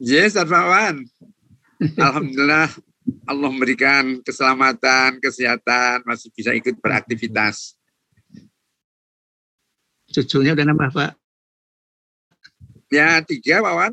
[0.00, 1.04] Yes, Arfawan.
[2.00, 2.72] Alhamdulillah
[3.28, 7.76] Allah memberikan keselamatan, kesehatan, masih bisa ikut beraktivitas.
[10.08, 11.12] Cucunya udah nambah, Pak?
[12.88, 13.92] Ya, tiga, Pak Wan.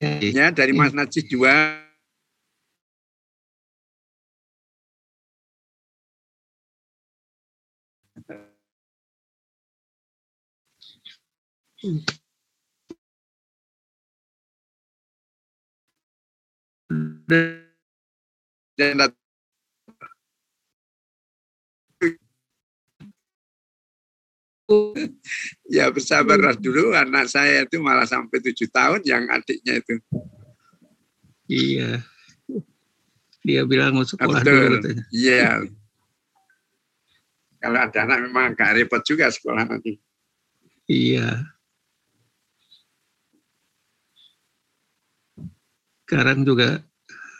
[0.00, 1.84] Ya, dari Mas Najis dua,
[17.26, 18.96] dan
[25.70, 29.98] ya bersabarlah dulu anak saya itu malah sampai tujuh tahun yang adiknya itu
[31.46, 32.02] Iya.
[33.46, 34.82] Dia bilang mau sekolah Betul.
[34.82, 35.62] dulu iya
[37.62, 39.98] kalau ada anak memang agak repot juga sekolah nanti
[40.86, 41.42] Iya.
[46.06, 46.78] Sekarang juga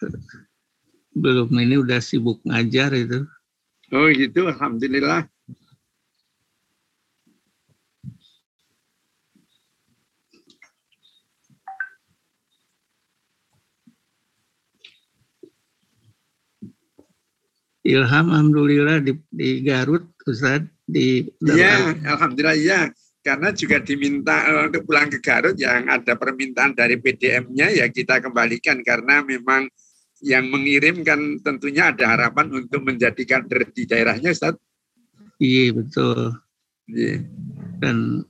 [1.22, 3.24] belum ini udah sibuk ngajar itu.
[3.94, 5.24] oh gitu alhamdulillah
[17.86, 22.80] Ilham alhamdulillah di, di Garut Ustaz di Iya, alhamdulillah iya.
[23.22, 28.18] Karena juga diminta eh, untuk pulang ke Garut yang ada permintaan dari PDM-nya ya kita
[28.18, 29.70] kembalikan karena memang
[30.24, 34.56] yang mengirimkan tentunya ada harapan untuk menjadi kader di daerahnya, Ustaz.
[35.36, 36.36] Iya betul.
[36.88, 37.20] Iya.
[37.82, 38.24] Dan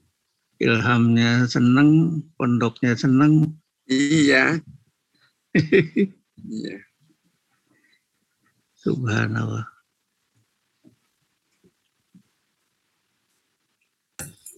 [0.56, 3.60] Ilhamnya seneng, pondoknya seneng.
[3.86, 4.58] Iya.
[6.46, 6.78] Iya.
[8.76, 9.66] Subhanallah.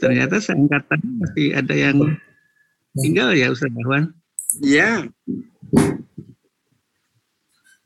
[0.03, 2.19] Ternyata seangkatan masih ada yang
[2.99, 4.13] tinggal ya Ustaz Ahwan
[4.61, 5.07] Iya.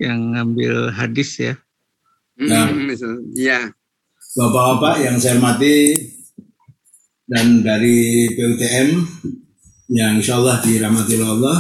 [0.03, 1.55] Yang ngambil hadis ya.
[2.43, 2.67] Nah.
[3.39, 3.71] Iya.
[4.33, 5.95] Bapak-bapak yang saya hormati
[7.29, 8.89] dan dari PUTM
[9.93, 11.57] yang insya Allah dirahmati oleh Allah,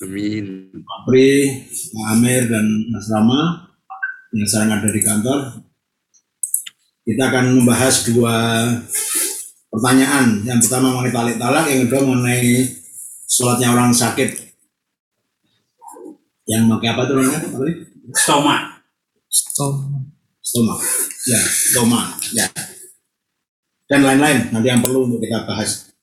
[0.00, 0.72] Amin.
[0.80, 3.72] Pak Pri, Pak Amir, dan Mas Rama
[4.32, 5.40] yang sekarang ada di kantor.
[7.04, 8.36] Kita akan membahas dua
[9.68, 10.44] pertanyaan.
[10.44, 12.68] Yang pertama mengenai talik talak, yang kedua mengenai
[13.28, 14.49] sholatnya orang sakit.
[16.50, 17.86] Yang pakai apa tuh namanya, Pak Pri?
[18.10, 18.82] Stoma.
[20.42, 20.74] stoma.
[21.30, 22.18] Ya stoma.
[22.34, 22.50] Ya.
[23.86, 25.94] Dan lain-lain nanti yang perlu untuk kita bahas.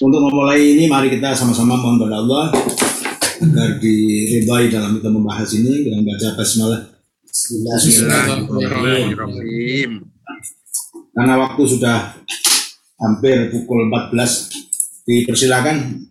[0.00, 2.48] Untuk memulai ini mari kita sama-sama mohon kepada Allah
[3.40, 5.84] agar diridhai dalam kita membahas ini.
[5.84, 6.80] Dengan baca basmalah
[7.28, 10.08] Bismillahirrahmanirrahim.
[11.10, 12.16] karena waktu sudah
[12.96, 16.08] hampir pukul 14 dipersilakan.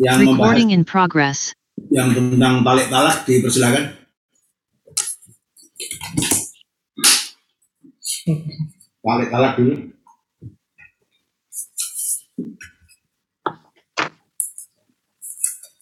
[0.00, 1.52] Yang membahas Recording in progress.
[1.90, 3.84] Yang tentang talik talak dipersilakan
[9.02, 9.74] talik talak dulu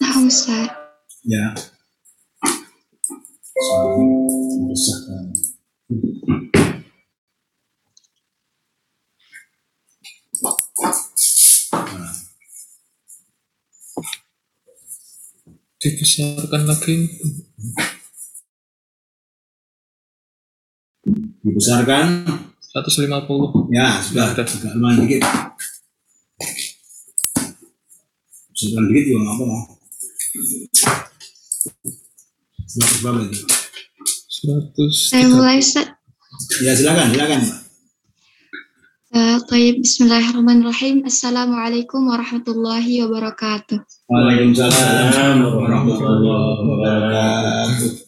[0.01, 0.73] Nah, Ustaz.
[1.29, 1.53] ya
[4.71, 5.35] Besarkan.
[15.81, 16.97] Dibesarkan lagi.
[21.41, 22.07] dibesarkan
[22.61, 23.73] 150.
[23.73, 24.45] ya sudah Ada.
[24.45, 25.23] agak lumayan dikit
[28.53, 29.59] besarkan dikit juga nggak apa-apa
[32.71, 33.43] Seratus berapa itu?
[34.47, 35.11] 100.
[35.11, 35.91] Saya mulai, Ustaz.
[36.63, 37.59] ya silakan silakan Pak.
[39.11, 41.03] Uh, Tayyib, Bismillahirrahmanirrahim.
[41.03, 43.83] Assalamualaikum warahmatullahi wabarakatuh.
[44.07, 48.07] Waalaikumsalam warahmatullahi wabarakatuh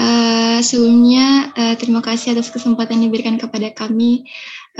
[0.00, 4.24] Uh, sebelumnya, uh, terima kasih atas kesempatan yang diberikan kepada kami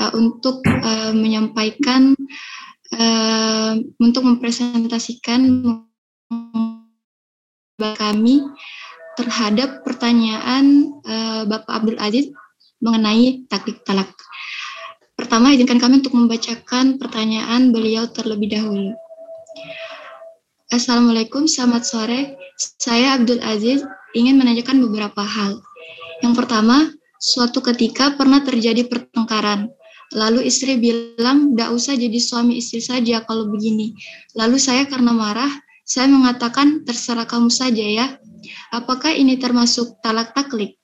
[0.00, 2.16] uh, untuk uh, menyampaikan,
[2.96, 5.40] uh, untuk mempresentasikan
[7.78, 8.42] kami
[9.20, 12.32] terhadap pertanyaan uh, Bapak Abdul Aziz
[12.80, 14.08] mengenai taklik talak.
[15.20, 18.96] Pertama, izinkan kami untuk membacakan pertanyaan beliau terlebih dahulu.
[20.72, 22.20] Assalamualaikum, selamat sore.
[22.56, 23.84] Saya Abdul Aziz
[24.16, 25.60] ingin menanyakan beberapa hal.
[26.24, 26.88] Yang pertama,
[27.20, 29.68] suatu ketika pernah terjadi pertengkaran.
[30.16, 33.92] Lalu istri bilang, tidak usah jadi suami istri saja kalau begini.
[34.32, 35.52] Lalu saya karena marah,
[35.84, 38.06] saya mengatakan terserah kamu saja ya.
[38.72, 40.80] Apakah ini termasuk talak taklik?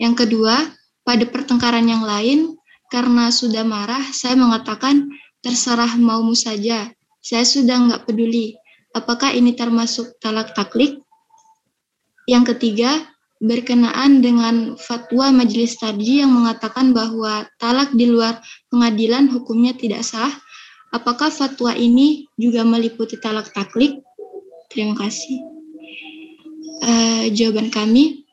[0.00, 0.56] Yang kedua,
[1.04, 2.57] pada pertengkaran yang lain,
[2.88, 5.12] karena sudah marah, saya mengatakan
[5.44, 6.88] terserah maumu saja.
[7.20, 8.56] Saya sudah nggak peduli.
[8.96, 10.98] apakah ini termasuk talak taklik?
[12.24, 13.06] Yang ketiga,
[13.38, 18.42] berkenaan dengan fatwa majelis tadi yang mengatakan bahwa talak di luar
[18.72, 20.32] pengadilan hukumnya tidak sah.
[20.90, 24.02] Apakah fatwa ini juga meliputi talak taklik?
[24.72, 25.38] Terima kasih.
[26.78, 28.27] Uh, jawaban kami,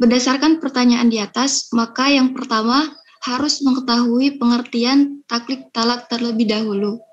[0.00, 2.88] berdasarkan pertanyaan di atas, maka yang pertama
[3.20, 7.04] harus mengetahui pengertian taklik talak terlebih dahulu.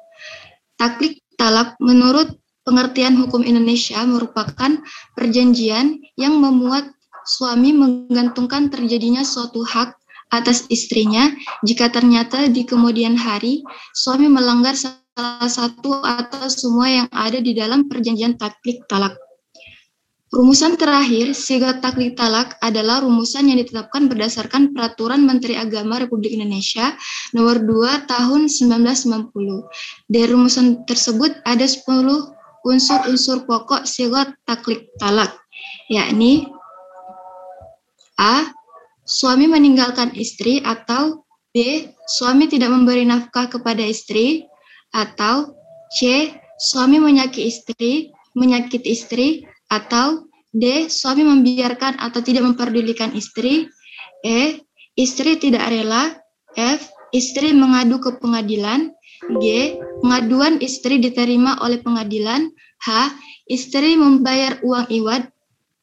[0.80, 4.80] Taklik talak menurut pengertian hukum Indonesia merupakan
[5.19, 6.88] perjanjian yang memuat
[7.28, 10.00] suami menggantungkan terjadinya suatu hak
[10.31, 11.31] atas istrinya
[11.63, 13.63] jika ternyata di kemudian hari
[13.95, 19.16] suami melanggar salah satu atau semua yang ada di dalam perjanjian taklik talak.
[20.27, 27.00] Rumusan terakhir, sigat taklik talak adalah rumusan yang ditetapkan berdasarkan Peraturan Menteri Agama Republik Indonesia
[27.31, 29.31] Nomor 2 Tahun 1990.
[30.12, 31.79] Dari rumusan tersebut ada 10
[32.68, 35.31] unsur-unsur pokok sigot taklik talak,
[35.88, 36.51] yakni
[38.19, 38.51] A.
[39.07, 41.23] Suami meninggalkan istri atau
[41.56, 41.88] B.
[42.19, 44.44] Suami tidak memberi nafkah kepada istri
[44.91, 45.56] atau
[45.95, 46.35] C.
[46.59, 47.91] Suami menyakiti istri,
[48.35, 50.88] menyakiti istri atau D.
[50.88, 53.68] Suami membiarkan atau tidak memperdulikan istri
[54.25, 54.64] E.
[54.98, 56.18] Istri tidak rela
[56.58, 56.90] F.
[57.14, 58.92] Istri mengadu ke pengadilan
[59.40, 59.78] G.
[60.02, 62.50] Pengaduan istri diterima oleh pengadilan.
[62.81, 63.14] H.
[63.48, 65.30] Istri membayar uang iwad.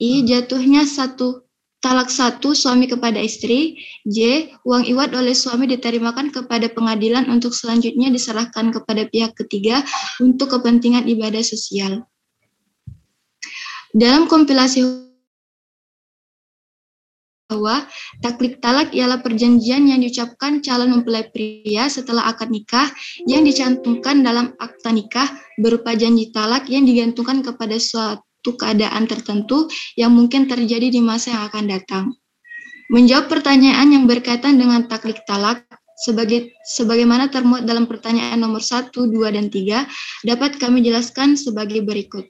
[0.02, 0.26] I.
[0.26, 1.44] Jatuhnya satu
[1.84, 3.78] talak satu suami kepada istri.
[4.08, 4.48] J.
[4.64, 9.84] Uang iwad oleh suami diterimakan kepada pengadilan untuk selanjutnya diserahkan kepada pihak ketiga
[10.18, 12.08] untuk kepentingan ibadah sosial.
[13.94, 14.82] Dalam kompilasi
[17.46, 17.86] bahwa
[18.18, 22.90] taklik talak ialah perjanjian yang diucapkan calon mempelai pria setelah akad nikah
[23.30, 25.30] yang dicantumkan dalam akta nikah
[25.62, 31.46] berupa janji talak yang digantungkan kepada suatu keadaan tertentu yang mungkin terjadi di masa yang
[31.46, 32.04] akan datang.
[32.90, 35.62] Menjawab pertanyaan yang berkaitan dengan taklik talak
[36.02, 39.86] sebagai sebagaimana termuat dalam pertanyaan nomor 1, 2, dan 3
[40.26, 42.26] dapat kami jelaskan sebagai berikut.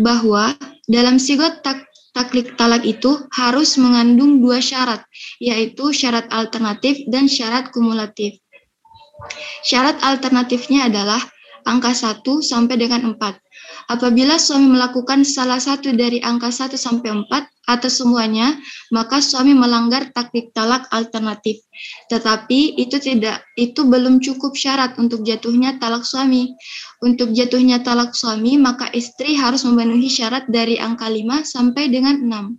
[0.00, 0.56] Bahwa
[0.88, 1.84] dalam sigot tak
[2.16, 5.04] taklik talak itu harus mengandung dua syarat,
[5.38, 8.40] yaitu syarat alternatif dan syarat kumulatif.
[9.62, 11.20] Syarat alternatifnya adalah
[11.68, 13.36] angka 1 sampai dengan 4.
[13.88, 18.58] Apabila suami melakukan salah satu dari angka 1 sampai 4 atau semuanya,
[18.90, 21.62] maka suami melanggar taktik talak alternatif.
[22.10, 26.50] Tetapi itu tidak itu belum cukup syarat untuk jatuhnya talak suami.
[27.00, 32.58] Untuk jatuhnya talak suami, maka istri harus memenuhi syarat dari angka 5 sampai dengan 6.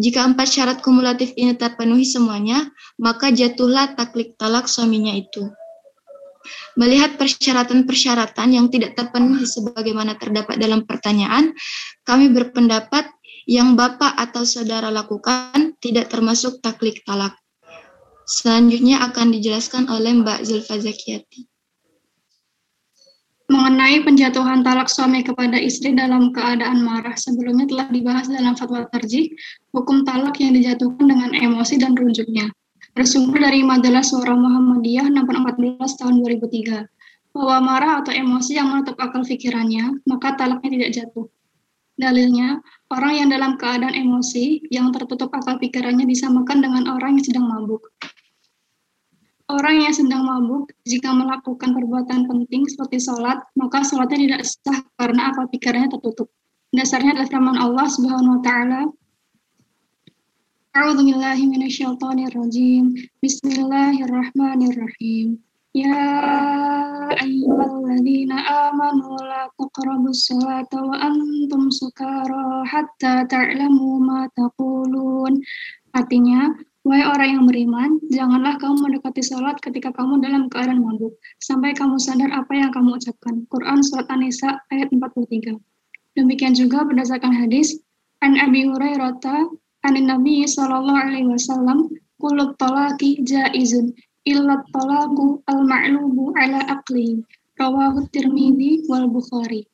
[0.00, 5.44] Jika empat syarat kumulatif ini terpenuhi semuanya, maka jatuhlah taklik talak suaminya itu.
[6.78, 11.50] Melihat persyaratan-persyaratan yang tidak terpenuhi sebagaimana terdapat dalam pertanyaan,
[12.06, 13.10] kami berpendapat
[13.50, 17.34] yang Bapak atau Saudara lakukan tidak termasuk taklik talak.
[18.30, 21.50] Selanjutnya akan dijelaskan oleh Mbak Zulfa Zakiyati.
[23.50, 29.34] Mengenai penjatuhan talak suami kepada istri dalam keadaan marah, sebelumnya telah dibahas dalam fatwa tarjih,
[29.74, 32.54] hukum talak yang dijatuhkan dengan emosi dan rujuknya
[32.94, 36.86] bersumber dari majalah Suara Muhammadiyah nomor 14 tahun 2003.
[37.30, 41.26] Bahwa marah atau emosi yang menutup akal pikirannya, maka talaknya tidak jatuh.
[41.94, 42.58] Dalilnya,
[42.90, 47.86] orang yang dalam keadaan emosi yang tertutup akal pikirannya disamakan dengan orang yang sedang mabuk.
[49.50, 55.34] Orang yang sedang mabuk, jika melakukan perbuatan penting seperti sholat, maka sholatnya tidak sah karena
[55.34, 56.30] akal pikirannya tertutup.
[56.70, 58.80] Dasarnya adalah firman Allah Subhanahu wa taala,
[60.75, 62.85] أعوذ بالله من الشيطان الرجيم
[63.23, 65.27] بسم الله الرحمن الرحيم
[65.75, 66.03] يا
[67.25, 68.31] أيها الذين
[68.67, 75.33] آمنوا لا تقربوا الصلاة وأنتم سكارى حتى تعلموا ما تقولون
[75.95, 76.51] Artinya,
[76.85, 81.97] Wahai orang yang beriman, janganlah kamu mendekati sholat ketika kamu dalam keadaan mabuk, sampai kamu
[81.97, 83.41] sadar apa yang kamu ucapkan.
[83.49, 85.57] Quran Surat An-Nisa ayat 43.
[86.13, 87.81] Demikian juga berdasarkan hadis,
[88.21, 89.17] An Abi Hurairah
[89.86, 91.88] anin Nabi sallallahu alaihi wasallam
[92.20, 93.96] kullu talaqi jaizun
[94.28, 97.24] illa talaqu al ma'lubu ala aqli
[97.56, 99.64] rawahu Tirmidzi wal Bukhari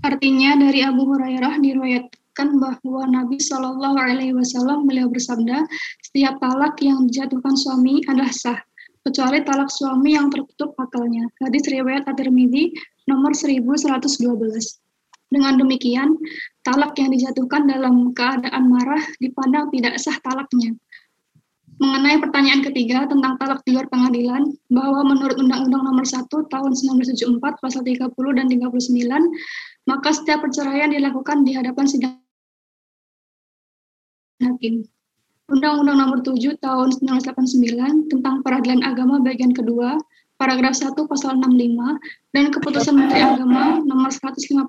[0.00, 5.68] Artinya dari Abu Hurairah diriwayatkan bahwa Nabi Shallallahu Alaihi Wasallam beliau bersabda,
[6.00, 8.56] setiap talak yang dijatuhkan suami adalah sah,
[9.04, 11.28] kecuali talak suami yang tertutup akalnya.
[11.44, 12.72] Hadis riwayat At-Tirmidzi
[13.04, 14.80] nomor 1112.
[15.30, 16.18] Dengan demikian,
[16.66, 20.74] talak yang dijatuhkan dalam keadaan marah dipandang tidak sah talaknya.
[21.80, 27.40] mengenai pertanyaan ketiga tentang talak di luar pengadilan, bahwa menurut Undang-Undang Nomor 1 Tahun 1974
[27.56, 29.08] Pasal 30 dan 39,
[29.88, 32.20] maka setiap perceraian dilakukan di hadapan sidang
[34.44, 34.84] hakim.
[35.48, 39.96] Undang-Undang Nomor 7 Tahun 1989 tentang Peradilan Agama bagian kedua
[40.40, 42.00] paragraf 1 pasal 65
[42.32, 44.64] dan keputusan Menteri Agama nomor 154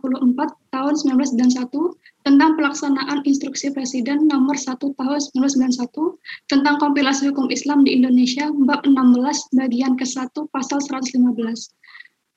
[0.68, 7.96] tahun 1991 tentang pelaksanaan instruksi Presiden nomor 1 tahun 1991 tentang kompilasi hukum Islam di
[7.96, 11.16] Indonesia bab 16 bagian ke-1 pasal 115.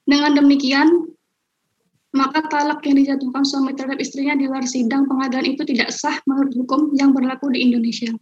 [0.07, 1.11] Dengan demikian,
[2.15, 6.55] maka talak yang dijatuhkan suami terhadap istrinya di luar sidang pengadilan itu tidak sah menurut
[6.55, 8.15] hukum yang berlaku di Indonesia.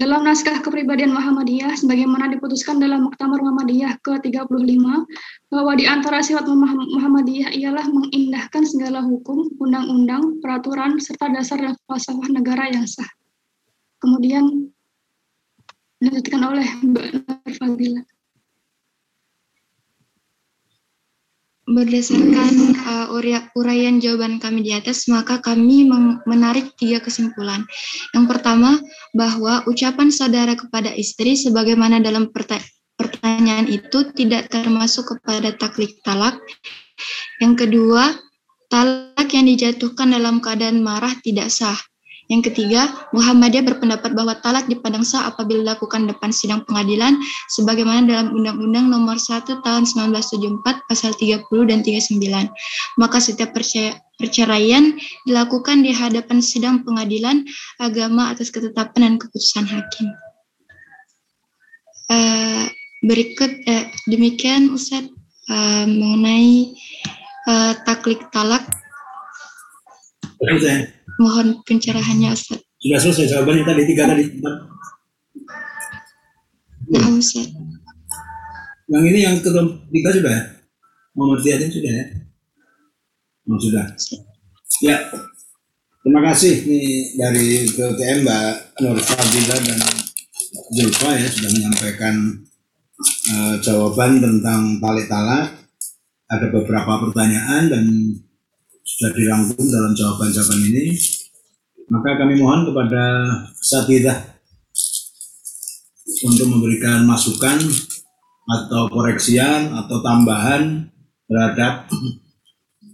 [0.00, 4.80] Dalam naskah kepribadian Muhammadiyah, sebagaimana diputuskan dalam Muktamar Muhammadiyah ke-35,
[5.52, 12.32] bahwa di antara sifat Muhammadiyah ialah mengindahkan segala hukum, undang-undang, peraturan, serta dasar dan falsafah
[12.32, 13.04] negara yang sah.
[14.00, 14.72] Kemudian
[16.00, 18.02] dilanjutkan oleh Mbak Nur Fadila.
[21.70, 23.14] Berdasarkan uh,
[23.54, 25.86] uraian jawaban kami di atas, maka kami
[26.26, 27.62] menarik tiga kesimpulan.
[28.10, 28.82] Yang pertama,
[29.14, 32.34] bahwa ucapan saudara kepada istri sebagaimana dalam
[32.98, 36.42] pertanyaan itu tidak termasuk kepada taklik talak.
[37.38, 38.18] Yang kedua,
[38.66, 41.78] talak yang dijatuhkan dalam keadaan marah tidak sah.
[42.30, 47.18] Yang ketiga, Muhammadiyah berpendapat bahwa talak dipandang sah apabila dilakukan depan sidang pengadilan
[47.50, 52.22] sebagaimana dalam Undang-Undang Nomor 1 Tahun 1974 Pasal 30 dan 39.
[53.02, 53.50] Maka setiap
[54.14, 54.94] perceraian
[55.26, 57.42] dilakukan di hadapan sidang pengadilan
[57.82, 60.06] agama atas ketetapan dan keputusan hakim.
[62.06, 62.70] Uh,
[63.02, 65.02] berikut uh, demikian Ustaz
[65.50, 66.78] uh, mengenai
[67.50, 68.62] uh, taklik talak.
[71.20, 72.64] Mohon pencerahannya Ustaz.
[72.80, 74.24] Sudah selesai jawabannya tadi tiga tadi.
[76.88, 77.52] Nah, Ustaz.
[78.88, 80.42] Yang ini yang ketiga sudah ya?
[81.12, 82.04] Muhammad Ziyadin sudah ya?
[83.52, 83.84] Oh, sudah.
[84.80, 84.96] Ya.
[86.00, 89.80] Terima kasih nih dari KTM Mbak Nur Fadila dan
[90.72, 92.14] Zulfa ya sudah menyampaikan
[93.36, 95.60] uh, jawaban tentang tali talak.
[96.32, 97.84] Ada beberapa pertanyaan dan
[98.96, 100.98] sudah dirangkum dalam jawaban-jawaban ini,
[101.90, 103.02] maka kami mohon kepada
[103.58, 104.18] Satidah
[106.26, 107.58] untuk memberikan masukan
[108.50, 110.90] atau koreksian atau tambahan
[111.30, 111.86] terhadap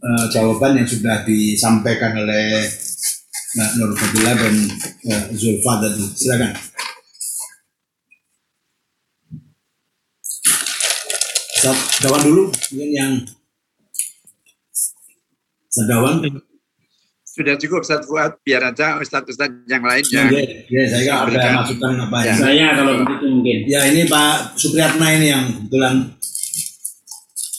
[0.04, 2.68] uh, jawaban yang sudah disampaikan oleh
[3.56, 4.54] Mbak Nur Fadila dan
[5.08, 6.04] uh, Zulfa tadi.
[6.12, 6.52] Silakan.
[12.04, 13.12] Jawab dulu, mungkin yang
[15.76, 16.24] Sedawan.
[17.36, 20.40] Sudah cukup Ustaz Fuad, biar aja Ustaz-Ustaz yang lain yang ya,
[20.72, 22.32] ya, saya ada masukan apa ya.
[22.32, 23.58] Saya kalau begitu mungkin.
[23.68, 26.16] Ya ini Pak Supriyatna ini yang kebetulan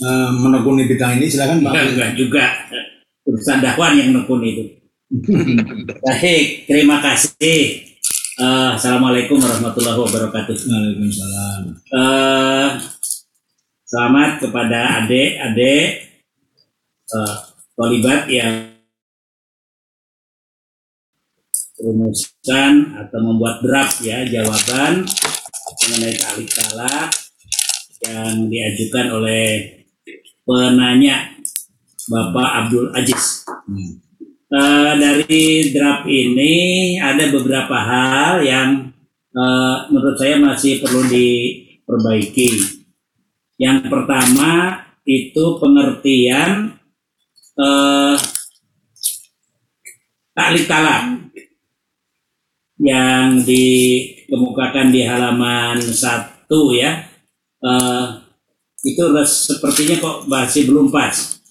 [0.02, 1.72] uh, menekuni bidang ini, silakan Pak.
[1.78, 2.46] Enggak, enggak juga
[3.30, 4.64] urusan dakwan yang menekuni itu.
[6.10, 7.86] Baik, terima kasih.
[8.42, 10.58] Uh, Assalamualaikum warahmatullahi wabarakatuh.
[10.58, 11.62] Waalaikumsalam.
[11.94, 12.82] Uh,
[13.86, 15.86] selamat kepada adik-adik
[17.14, 17.47] uh,
[17.78, 18.74] Tolibat yang
[21.78, 25.06] rumuskan atau membuat draft ya jawaban
[25.86, 27.14] mengenai talik talak
[28.02, 29.46] yang diajukan oleh
[30.42, 31.38] penanya
[32.10, 33.46] Bapak Abdul Aziz.
[33.46, 34.02] Hmm.
[34.48, 38.96] Uh, dari draft ini ada beberapa hal yang
[39.36, 42.80] uh, menurut saya masih perlu diperbaiki.
[43.60, 46.77] Yang pertama itu pengertian
[47.58, 48.16] uh,
[50.38, 51.28] taklik talak
[52.78, 57.10] yang dikemukakan di halaman satu ya.
[57.58, 58.22] Uh,
[58.86, 61.42] itu sepertinya kok masih belum pas.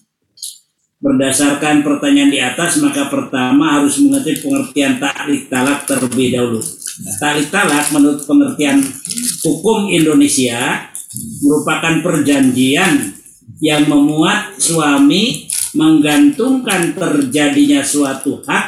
[0.97, 6.63] Berdasarkan pertanyaan di atas maka pertama harus mengerti pengertian taklik talak terlebih dahulu.
[7.21, 8.81] Taklik talak menurut pengertian
[9.45, 10.89] hukum Indonesia
[11.43, 13.13] merupakan perjanjian
[13.61, 15.46] yang memuat suami
[15.77, 18.65] menggantungkan terjadinya suatu hak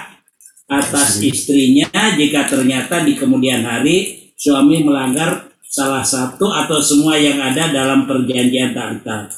[0.69, 7.73] atas istrinya jika ternyata di kemudian hari suami melanggar salah satu atau semua yang ada
[7.73, 9.33] dalam perjanjian tarikh.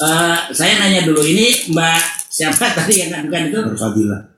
[0.00, 2.00] Uh, saya nanya dulu ini Mbak
[2.32, 3.60] siapa tadi yang bukan itu?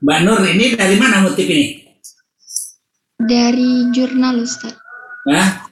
[0.03, 1.79] Mbak Nur ini dari mana motif ini?
[3.15, 4.75] Dari jurnal Ustaz.
[5.29, 5.69] Hah?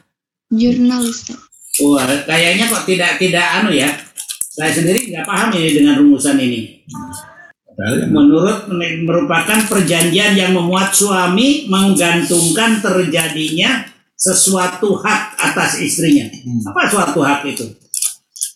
[0.47, 1.35] Jurnal Ustaz.
[1.83, 3.89] Wah, kayaknya kok tidak tidak anu ya
[4.61, 6.85] saya sendiri nggak paham ini dengan rumusan ini.
[8.13, 8.69] menurut
[9.01, 16.29] merupakan perjanjian yang memuat suami menggantungkan terjadinya sesuatu hak atas istrinya.
[16.29, 16.61] Hmm.
[16.69, 17.65] Apa suatu hak itu?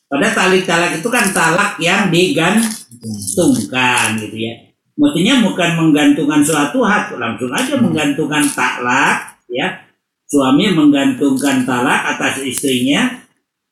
[0.05, 4.53] Pada tali talak itu kan talak yang digantungkan gitu ya.
[4.93, 9.89] Mestinya bukan menggantungkan suatu hak, langsung aja menggantungkan talak ya.
[10.29, 13.24] Suami menggantungkan talak atas istrinya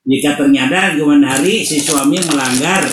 [0.04, 2.84] jika ternyata kemudian hari si suami melanggar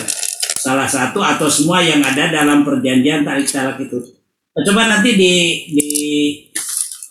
[0.61, 3.99] salah satu atau semua yang ada dalam perjanjian tarik talak itu.
[4.51, 5.33] Coba nanti di
[5.75, 5.91] di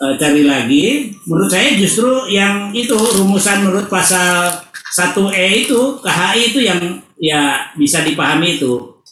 [0.00, 1.12] eh, cari lagi.
[1.28, 4.64] Menurut saya justru yang itu rumusan menurut pasal
[4.96, 6.80] 1E itu KHI itu yang
[7.20, 9.04] ya bisa dipahami itu.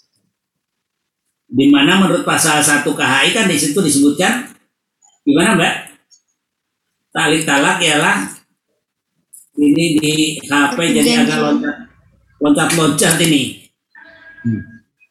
[1.48, 4.52] Di mana menurut pasal 1 KHI kan di situ disebutkan
[5.24, 5.74] gimana Mbak?
[7.12, 8.37] Talik talak ialah
[9.58, 10.14] ini di
[10.46, 11.76] HP jadi agak loncat
[12.38, 13.66] loncat-loncat ini.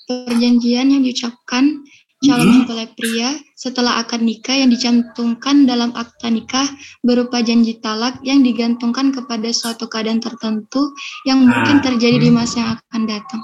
[0.07, 1.83] Perjanjian yang diucapkan
[2.23, 6.65] calon mempelai pria setelah akad nikah yang dicantumkan dalam akta nikah
[7.05, 10.95] berupa janji talak yang digantungkan kepada suatu keadaan tertentu
[11.27, 13.41] yang mungkin terjadi di masa yang akan datang.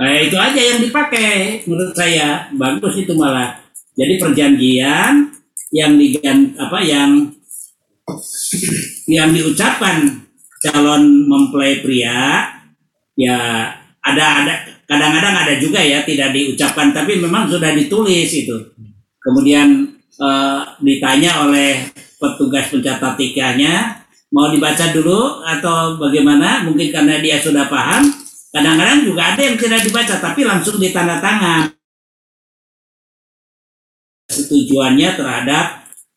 [0.00, 3.62] Nah, itu aja yang dipakai menurut saya bagus itu malah.
[3.96, 5.30] Jadi perjanjian
[5.70, 7.30] yang digan apa yang
[9.06, 10.25] yang diucapkan
[10.66, 12.50] calon mempelai pria
[13.14, 13.38] ya
[14.02, 14.54] ada ada
[14.86, 18.54] kadang-kadang ada juga ya tidak diucapkan tapi memang sudah ditulis itu.
[19.18, 26.62] Kemudian eh, ditanya oleh petugas pencatat nikahnya mau dibaca dulu atau bagaimana?
[26.66, 28.06] Mungkin karena dia sudah paham.
[28.54, 31.76] Kadang-kadang juga ada yang tidak dibaca tapi langsung ditandatangan
[34.30, 35.66] setujuannya terhadap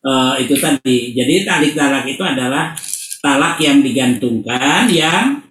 [0.06, 1.10] eh, itu tadi.
[1.10, 2.70] Jadi talik talak itu adalah
[3.20, 5.44] talak yang digantungkan yang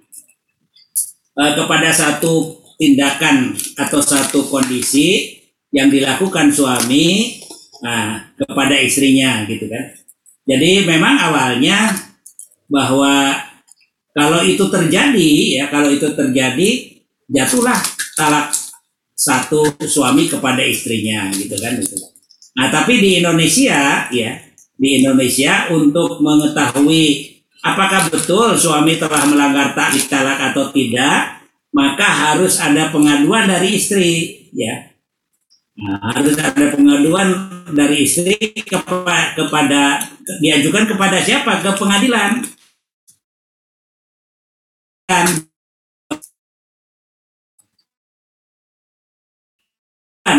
[1.38, 5.38] eh, kepada satu tindakan atau satu kondisi
[5.70, 7.38] yang dilakukan suami
[7.86, 9.94] nah, kepada istrinya gitu kan.
[10.50, 11.94] Jadi memang awalnya
[12.66, 13.38] bahwa
[14.18, 16.70] kalau itu terjadi ya kalau itu terjadi
[17.30, 17.78] jatuhlah
[18.18, 18.50] talak
[19.14, 22.02] satu suami kepada istrinya gitu kan gitu.
[22.58, 24.32] Nah tapi di Indonesia ya
[24.80, 27.29] di Indonesia untuk mengetahui
[27.64, 31.42] apakah betul suami telah melanggar taklid talak atau tidak?
[31.70, 34.90] Maka harus ada pengaduan dari istri ya.
[35.80, 37.30] Nah, harus ada pengaduan
[37.72, 38.36] dari istri
[38.68, 40.02] kepa- kepada
[40.42, 41.62] diajukan kepada siapa?
[41.62, 42.44] Ke pengadilan.
[45.06, 45.26] Dan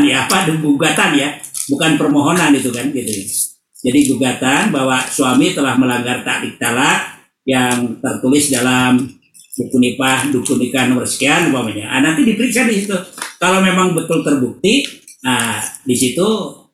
[0.07, 1.39] ya apa gugatan ya.
[1.71, 3.50] Bukan permohonan itu kan gitu
[3.81, 9.09] jadi gugatan bahwa suami telah melanggar takdik talak yang tertulis dalam
[9.57, 11.89] buku nikah buku nikah nomor sekian umpamanya.
[11.89, 12.97] Ah, nanti diperiksa di situ.
[13.41, 14.85] Kalau memang betul terbukti
[15.21, 16.25] nah di situ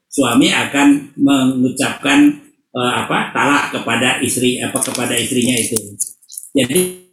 [0.06, 2.30] suami akan mengucapkan
[2.74, 5.78] eh, apa talak kepada istri apa kepada istrinya itu.
[6.54, 7.06] Jadi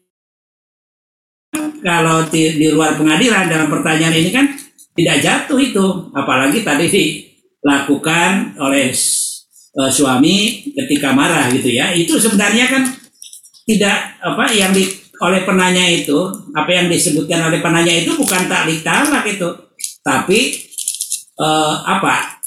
[1.85, 4.49] kalau di, di luar pengadilan dalam pertanyaan ini kan
[4.97, 5.85] tidak jatuh itu.
[6.17, 8.89] Apalagi tadi dilakukan oleh
[9.73, 11.91] eh, suami ketika marah gitu ya.
[11.93, 12.83] Itu sebenarnya kan
[13.63, 14.85] tidak apa yang di
[15.23, 16.19] oleh penanya itu
[16.51, 19.49] apa yang disebutkan oleh penanya itu bukan taklik talak itu.
[20.03, 20.39] Tapi
[21.39, 22.43] eh, apa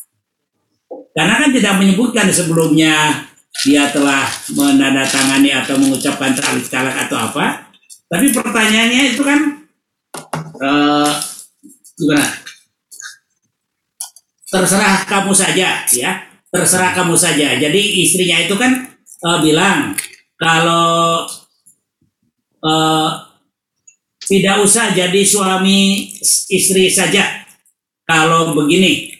[1.16, 3.24] karena kan tidak menyebutkan sebelumnya
[3.64, 7.72] dia telah menandatangani atau mengucapkan taklik talak atau apa.
[8.06, 9.40] Tapi pertanyaannya itu kan
[10.60, 11.12] eh,
[11.96, 12.28] gimana?
[14.46, 17.58] Terserah kamu saja ya terserah kamu saja.
[17.58, 19.94] Jadi istrinya itu kan eh, bilang
[20.38, 21.26] kalau
[22.62, 23.10] eh,
[24.26, 26.10] tidak usah jadi suami
[26.50, 27.46] istri saja
[28.02, 29.14] kalau begini.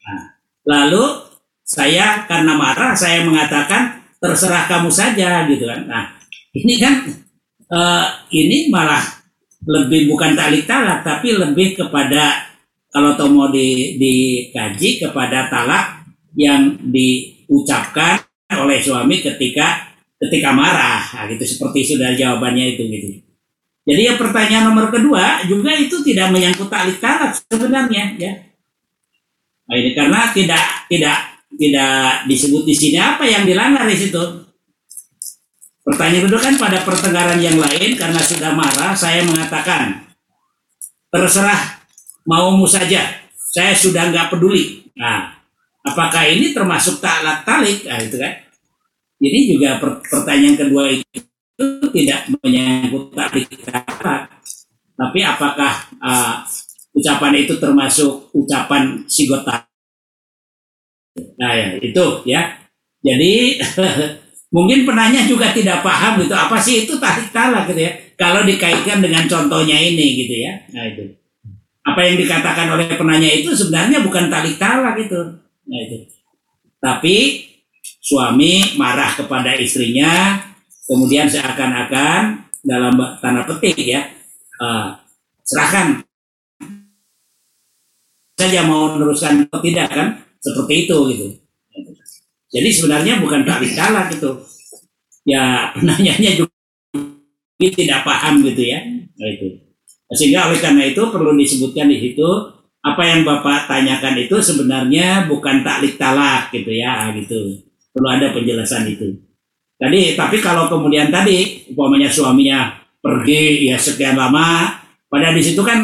[0.00, 0.20] Nah,
[0.64, 1.04] lalu
[1.66, 5.84] saya karena marah saya mengatakan terserah kamu saja gitu kan.
[5.84, 6.04] Nah
[6.56, 6.94] ini kan
[7.68, 9.02] eh, ini malah
[9.66, 12.46] lebih bukan talik talak tapi lebih kepada
[12.94, 15.95] kalau toh mau di, dikaji kepada talak
[16.36, 18.20] yang diucapkan
[18.52, 21.02] oleh suami ketika ketika marah.
[21.02, 23.08] Nah, gitu seperti sudah jawabannya itu gitu.
[23.86, 28.32] Jadi yang pertanyaan nomor kedua juga itu tidak menyangkut talik talak sebenarnya ya.
[29.66, 31.18] Nah, ini karena tidak tidak
[31.56, 34.22] tidak disebut di sini apa yang dilanggar di situ.
[35.86, 40.10] Pertanyaan kedua kan pada pertengkaran yang lain karena sudah marah saya mengatakan
[41.08, 41.86] terserah
[42.26, 43.22] maumu saja.
[43.54, 44.90] Saya sudah nggak peduli.
[44.98, 45.35] Nah
[45.86, 47.86] apakah ini termasuk talak talik?
[47.86, 48.34] Nah, itu kan.
[49.16, 54.28] Jadi juga per- pertanyaan kedua itu tidak menyangkut talik talak.
[54.96, 55.72] Tapi apakah
[56.02, 56.44] uh,
[56.96, 59.68] ucapan itu termasuk ucapan sigota.
[61.40, 62.60] Nah ya itu ya.
[63.00, 63.60] Jadi
[64.56, 67.92] mungkin penanya juga tidak paham gitu apa sih itu tarik talak gitu ya.
[68.16, 70.52] Kalau dikaitkan dengan contohnya ini gitu ya.
[70.72, 71.04] Nah itu.
[71.86, 75.45] Apa yang dikatakan oleh penanya itu sebenarnya bukan tarik talak itu.
[75.66, 75.98] Nah itu.
[76.78, 77.16] Tapi
[77.98, 80.38] suami marah kepada istrinya,
[80.86, 84.06] kemudian seakan-akan dalam tanda petik ya,
[84.62, 84.94] uh,
[85.42, 86.02] serahkan.
[88.36, 91.26] Saja mau meneruskan atau tidak kan seperti itu gitu.
[92.52, 94.44] Jadi sebenarnya bukan tarik talak gitu.
[95.26, 95.42] Ya
[95.74, 96.52] penanyanya juga
[97.58, 98.84] tidak paham gitu ya.
[98.86, 99.66] Nah, itu.
[100.14, 102.28] Sehingga oleh karena itu perlu disebutkan di situ
[102.86, 107.58] apa yang bapak tanyakan itu sebenarnya bukan taklik talak gitu ya gitu
[107.90, 109.18] perlu ada penjelasan itu
[109.74, 114.78] tadi tapi kalau kemudian tadi umpamanya suaminya pergi ya sekian lama
[115.10, 115.82] pada di situ kan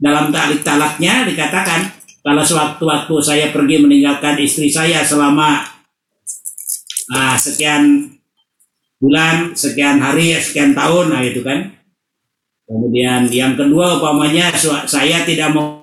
[0.00, 5.64] dalam talik talaknya dikatakan kalau sewaktu-waktu saya pergi meninggalkan istri saya selama
[7.12, 8.12] uh, sekian
[8.98, 11.72] bulan, sekian hari, sekian tahun, nah itu kan.
[12.68, 14.52] Kemudian yang kedua umpamanya
[14.84, 15.77] saya tidak mau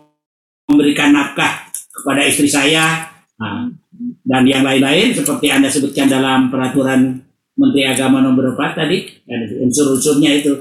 [0.69, 3.69] memberikan nafkah kepada istri saya, nah,
[4.25, 7.21] dan yang lain-lain seperti anda sebutkan dalam peraturan
[7.55, 9.07] Menteri Agama nomor 4 tadi,
[9.63, 10.53] unsur-unsurnya itu.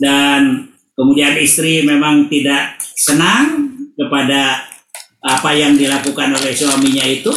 [0.00, 4.64] Dan kemudian istri memang tidak senang kepada
[5.20, 7.32] apa yang dilakukan oleh suaminya itu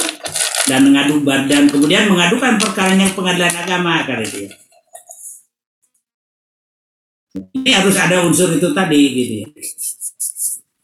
[0.69, 4.45] dan mengadu dan kemudian mengadukan perkaranya pengadilan agama kan itu.
[7.59, 9.47] Ini harus ada unsur itu tadi gitu ya.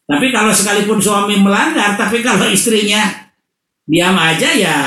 [0.05, 3.33] Tapi kalau sekalipun suami melanggar, tapi kalau istrinya
[3.89, 4.77] diam aja ya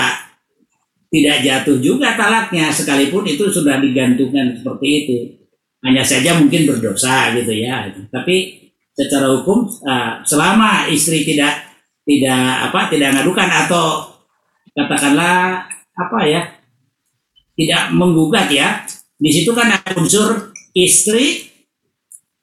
[1.11, 5.17] tidak jatuh juga talaknya sekalipun itu sudah digantungkan seperti itu
[5.83, 7.91] hanya saja mungkin berdosa gitu ya.
[8.15, 11.67] Tapi secara hukum uh, selama istri tidak
[12.07, 13.87] tidak apa tidak ngadukan atau
[14.75, 15.67] katakanlah
[15.99, 16.43] apa ya
[17.59, 18.83] tidak menggugat ya
[19.19, 21.51] di situ kan ada unsur istri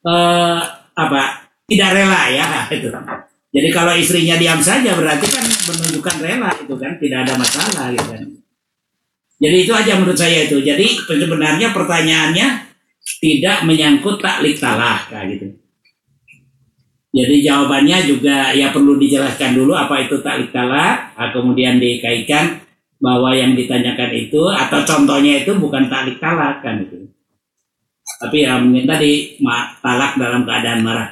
[0.04, 0.60] uh,
[0.96, 2.88] apa tidak rela ya itu
[3.56, 8.10] jadi kalau istrinya diam saja berarti kan menunjukkan rela itu kan tidak ada masalah gitu
[8.12, 8.24] kan
[9.36, 12.48] jadi itu aja menurut saya itu jadi sebenarnya pertanyaannya
[13.22, 15.48] tidak menyangkut taklik talak kayak gitu.
[17.16, 22.60] Jadi jawabannya juga ya perlu dijelaskan dulu apa itu taklik talak, nah, kemudian dikaitkan
[23.00, 27.08] bahwa yang ditanyakan itu atau contohnya itu bukan taklik talak kan itu.
[28.20, 29.40] Tapi ya mungkin tadi
[29.80, 31.10] talak dalam keadaan marah.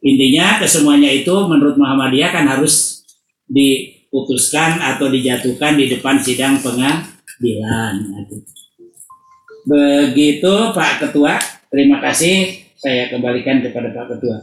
[0.00, 3.04] Intinya kesemuanya itu menurut Muhammadiyah kan harus
[3.44, 7.94] diputuskan atau dijatuhkan di depan sidang pengadilan.
[9.68, 11.36] Begitu Pak Ketua,
[11.68, 12.64] terima kasih.
[12.80, 14.36] Saya kembalikan kepada Pak Ketua.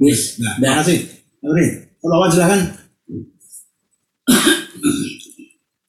[0.00, 0.40] Yes.
[0.40, 0.98] Nah, terima kasih.
[1.44, 1.64] Oke,
[2.00, 2.60] kalau silakan.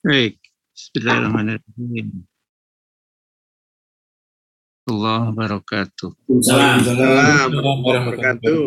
[0.02, 0.41] Baik,
[0.92, 2.28] Bismillahirrahmanirrahim.
[4.92, 6.12] Allah wabarakatuh.
[6.28, 8.60] Assalamualaikum warahmatullahi wabarakatuh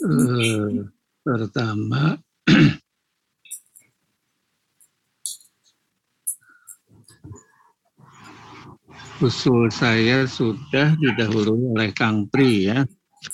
[0.00, 0.86] eh,
[1.26, 2.22] pertama
[9.26, 12.86] usul saya sudah didahului oleh Kang Pri ya.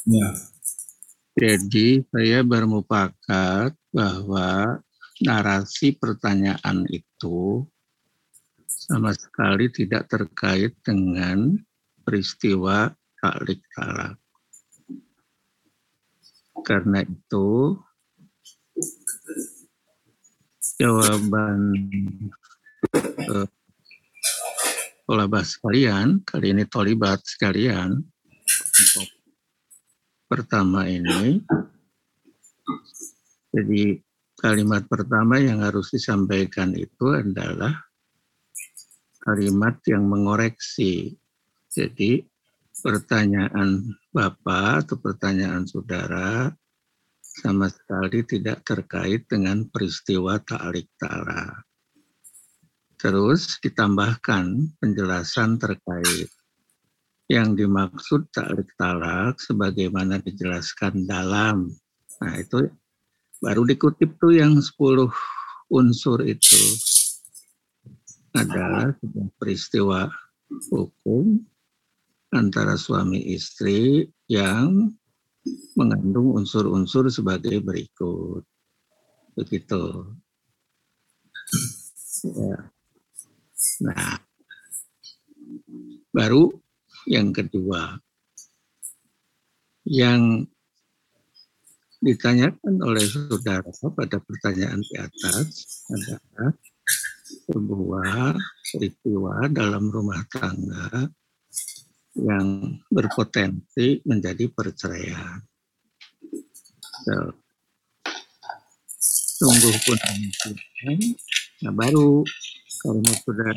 [0.08, 0.28] ya.
[1.36, 4.80] Jadi saya bermupakat bahwa
[5.24, 7.64] narasi pertanyaan itu
[8.66, 11.56] sama sekali tidak terkait dengan
[12.04, 14.20] peristiwa taklik talak.
[16.62, 17.78] Karena itu
[20.76, 21.60] jawaban
[23.32, 23.48] uh,
[25.06, 28.02] tolabah sekalian, kali ini tolibat sekalian,
[30.26, 31.40] pertama ini,
[33.54, 34.05] jadi
[34.36, 37.72] kalimat pertama yang harus disampaikan itu adalah
[39.24, 41.16] kalimat yang mengoreksi.
[41.72, 42.22] Jadi
[42.80, 46.52] pertanyaan Bapak atau pertanyaan saudara
[47.20, 51.52] sama sekali tidak terkait dengan peristiwa ta'alik ta'ala.
[52.96, 56.32] Terus ditambahkan penjelasan terkait
[57.28, 61.68] yang dimaksud ta'alik talak sebagaimana dijelaskan dalam.
[62.24, 62.70] Nah itu
[63.40, 65.08] baru dikutip tuh yang 10
[65.72, 66.60] unsur itu
[68.36, 68.92] adalah
[69.40, 70.08] peristiwa
[70.70, 71.40] hukum
[72.30, 74.92] antara suami istri yang
[75.78, 78.42] mengandung unsur-unsur sebagai berikut.
[79.36, 79.82] Begitu.
[82.26, 82.58] Ya.
[83.84, 84.18] Nah,
[86.10, 86.50] baru
[87.06, 88.00] yang kedua,
[89.86, 90.48] yang
[92.00, 95.46] ditanyakan oleh saudara pada pertanyaan di atas
[95.88, 96.52] adalah
[97.50, 98.36] sebuah
[98.74, 101.10] peristiwa dalam rumah tangga
[102.16, 105.40] yang berpotensi menjadi perceraian.
[107.06, 107.14] So,
[109.36, 109.98] sungguh pun
[111.64, 112.24] nah baru
[112.84, 113.52] kalimat sudah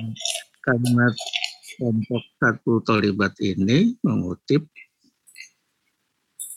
[0.63, 1.13] kalimat
[1.75, 4.67] kelompok satu terlibat ini mengutip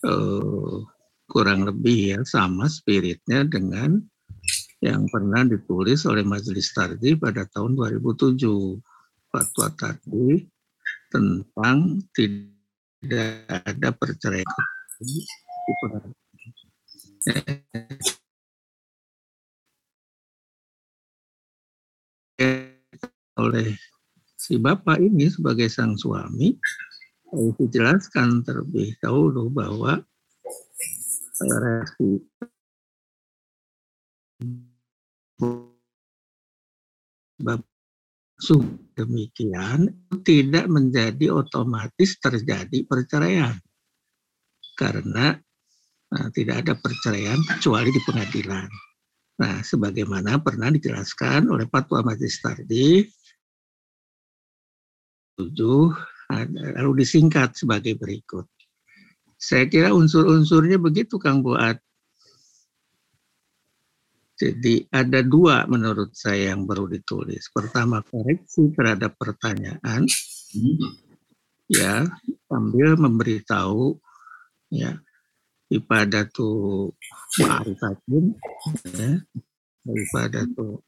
[0.06, 0.82] uh,
[1.32, 3.96] kurang lebih ya sama spiritnya dengan
[4.84, 8.36] yang pernah ditulis oleh Majelis Tardi pada tahun 2007
[9.32, 10.44] fatwa tadi
[11.08, 14.44] tentang tidak ada perceraian
[23.40, 23.72] oleh
[24.36, 26.52] si bapak ini sebagai sang suami.
[27.32, 30.04] Harus dijelaskan terlebih dahulu bahwa
[31.50, 32.22] reaksi
[39.02, 39.86] demikian
[40.22, 43.54] tidak menjadi otomatis terjadi perceraian
[44.78, 45.36] karena
[46.10, 48.70] nah, tidak ada perceraian kecuali di pengadilan.
[49.32, 53.02] Nah, sebagaimana pernah dijelaskan oleh Fatwa Majelis Tardi
[55.38, 58.48] 7 lalu disingkat sebagai berikut.
[59.42, 61.82] Saya kira unsur-unsurnya begitu Kang Buat.
[64.38, 67.50] Jadi ada dua menurut saya yang baru ditulis.
[67.50, 70.06] Pertama koreksi terhadap pertanyaan,
[71.66, 72.06] ya
[72.46, 73.98] sambil memberitahu
[74.70, 74.98] ya
[75.70, 76.90] ibadatu
[77.42, 78.24] ma'rifatin
[78.94, 79.12] ya
[79.90, 80.86] ibadatu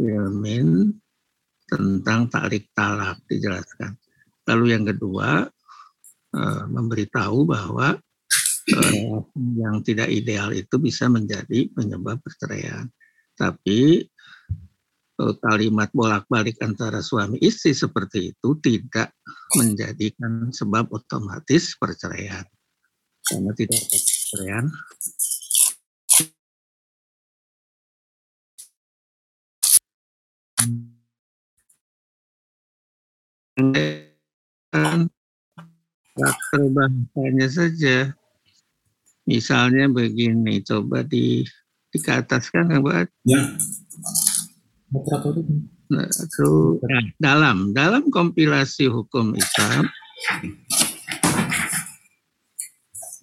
[0.00, 0.96] ilmin
[1.68, 4.00] tentang taklik talak dijelaskan.
[4.48, 5.44] Lalu yang kedua
[6.34, 7.98] uh, memberitahu bahwa
[8.74, 9.18] uh,
[9.56, 12.86] yang tidak ideal itu bisa menjadi penyebab perceraian.
[13.34, 14.04] Tapi
[15.22, 19.14] uh, kalimat bolak-balik antara suami istri seperti itu tidak
[19.56, 22.44] menjadikan sebab otomatis perceraian.
[23.20, 24.64] Karena tidak ada perceraian,
[36.20, 37.96] karakter bahasanya saja.
[39.24, 41.48] Misalnya begini, coba di
[41.90, 43.08] di ke atas kan, Buat?
[43.24, 43.56] Ya.
[45.90, 46.78] Nah, itu
[47.18, 49.90] dalam dalam kompilasi hukum Islam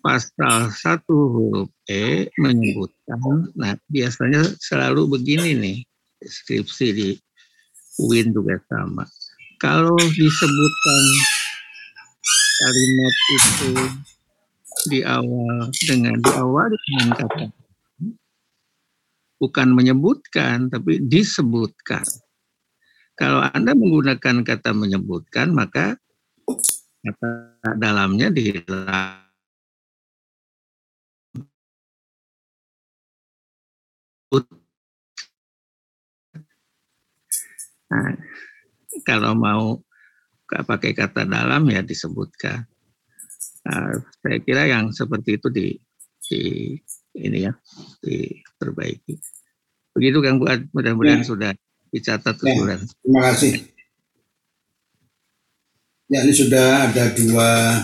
[0.04, 5.78] pasal satu huruf E menyebutkan, nah biasanya selalu begini nih
[6.24, 7.10] deskripsi di
[8.00, 9.04] UIN juga sama.
[9.60, 11.04] Kalau disebutkan
[12.58, 13.72] kalimat itu
[14.90, 17.46] di awal dengan diawali dengan kata
[19.38, 22.04] bukan menyebutkan tapi disebutkan.
[23.18, 25.98] Kalau Anda menggunakan kata menyebutkan maka
[27.02, 27.30] kata
[27.78, 28.62] dalamnya di
[37.88, 38.20] Nah,
[39.08, 39.80] kalau mau
[40.48, 42.64] pakai kata dalam ya disebutkan.
[43.68, 43.92] Nah,
[44.24, 45.76] saya kira yang seperti itu di,
[46.24, 46.42] di
[47.20, 47.54] ini ya
[48.00, 49.16] diperbaiki.
[49.98, 51.28] Begitu Kang Buat, mudah-mudahan ya.
[51.28, 51.52] sudah
[51.92, 52.80] dicatat ya.
[53.04, 53.54] Terima kasih.
[56.08, 57.84] Ya ini sudah ada dua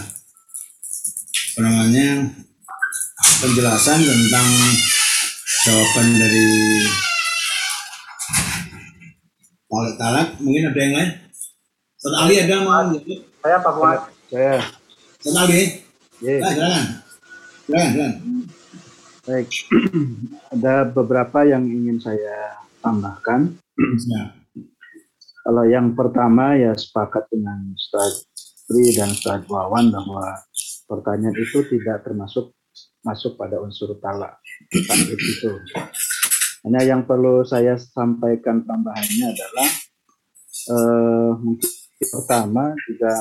[1.60, 2.32] namanya
[3.44, 4.48] penjelasan tentang
[5.68, 6.48] jawaban dari
[9.68, 10.28] Talak Talak.
[10.40, 11.12] Mungkin ada yang lain?
[12.04, 12.84] Ustaz Ali ada mau?
[13.40, 14.00] Saya Pak Fuad.
[14.28, 14.60] Saya.
[15.24, 15.62] Ustaz Ali?
[16.20, 16.44] Yes.
[16.44, 16.84] Nah, silakan.
[17.64, 18.12] Silakan, silakan.
[19.24, 19.48] Baik.
[20.60, 23.56] ada beberapa yang ingin saya tambahkan.
[24.12, 24.36] Ya.
[25.48, 28.28] Kalau yang pertama ya sepakat dengan Ustaz
[28.68, 30.44] Pri dan Ustaz Wawan bahwa
[30.84, 32.52] pertanyaan itu tidak termasuk
[33.00, 34.44] masuk pada unsur talak.
[34.76, 35.52] itu.
[36.68, 39.70] Hanya yang perlu saya sampaikan tambahannya adalah
[40.68, 43.14] eh, mungkin pertama juga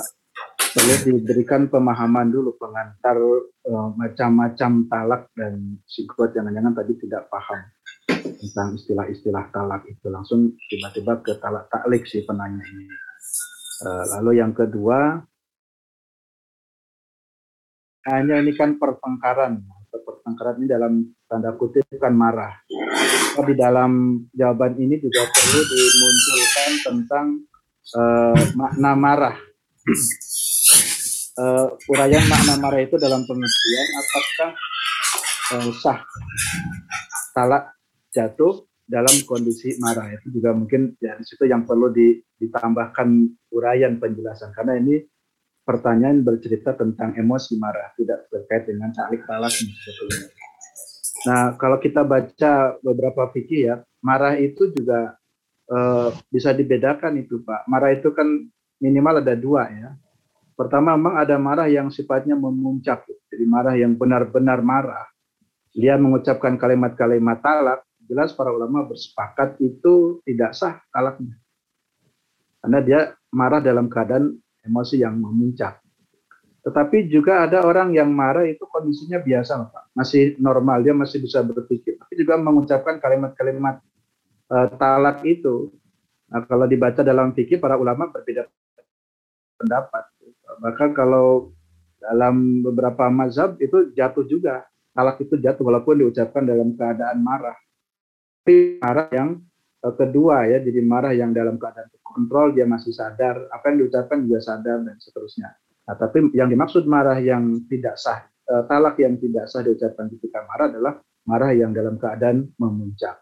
[0.73, 3.21] perlu diberikan pemahaman dulu pengantar
[3.69, 7.61] uh, macam-macam talak dan sikot jangan-jangan tadi tidak paham
[8.09, 10.09] tentang istilah-istilah talak itu.
[10.09, 12.89] Langsung tiba-tiba ke talak taklik si penanya ini.
[13.85, 15.21] Uh, lalu yang kedua
[18.09, 19.63] hanya ini kan pertengkaran.
[19.93, 20.93] Pertengkaran ini dalam
[21.29, 22.65] tanda kutip kan marah.
[23.33, 27.27] Di dalam jawaban ini juga perlu dimunculkan tentang
[27.97, 29.37] uh, makna marah.
[31.33, 34.51] Uh, uraian makna marah itu dalam pengertian apakah
[35.57, 35.99] uh, sah
[37.33, 37.73] talak
[38.13, 41.89] jatuh dalam kondisi marah itu juga mungkin ya di situ yang perlu
[42.37, 43.09] ditambahkan
[43.57, 45.01] uraian penjelasan karena ini
[45.65, 50.29] pertanyaan bercerita tentang emosi marah tidak terkait dengan taklik talak sebetulnya.
[51.23, 55.15] Nah, kalau kita baca beberapa fikih ya, marah itu juga
[55.71, 57.69] uh, bisa dibedakan itu, Pak.
[57.69, 58.27] Marah itu kan
[58.83, 59.91] minimal ada dua ya.
[60.59, 65.09] Pertama, memang ada marah yang sifatnya memuncak, jadi marah yang benar-benar marah.
[65.73, 71.41] Dia mengucapkan kalimat-kalimat talak, jelas para ulama bersepakat itu tidak sah talaknya.
[72.61, 73.01] Karena dia
[73.33, 75.81] marah dalam keadaan emosi yang memuncak.
[76.63, 79.85] Tetapi juga ada orang yang marah itu kondisinya biasa, Pak.
[79.99, 81.99] Masih normal, dia masih bisa berpikir.
[81.99, 83.83] Tapi juga mengucapkan kalimat-kalimat
[84.53, 85.73] uh, talak itu.
[86.29, 88.45] Nah, kalau dibaca dalam fikih, para ulama berbeda
[89.57, 90.05] pendapat.
[90.61, 91.53] Bahkan kalau
[91.97, 94.69] dalam beberapa mazhab itu jatuh juga.
[94.93, 97.57] Talak itu jatuh walaupun diucapkan dalam keadaan marah.
[98.45, 99.41] Tapi marah yang
[99.81, 103.49] uh, kedua ya, jadi marah yang dalam keadaan kontrol, dia masih sadar.
[103.49, 105.49] Apa yang diucapkan juga sadar dan seterusnya.
[105.89, 110.47] Nah, tapi yang dimaksud marah yang tidak sah, e, talak yang tidak sah diucapkan ketika
[110.47, 110.95] marah adalah
[111.27, 113.22] marah yang dalam keadaan memuncak.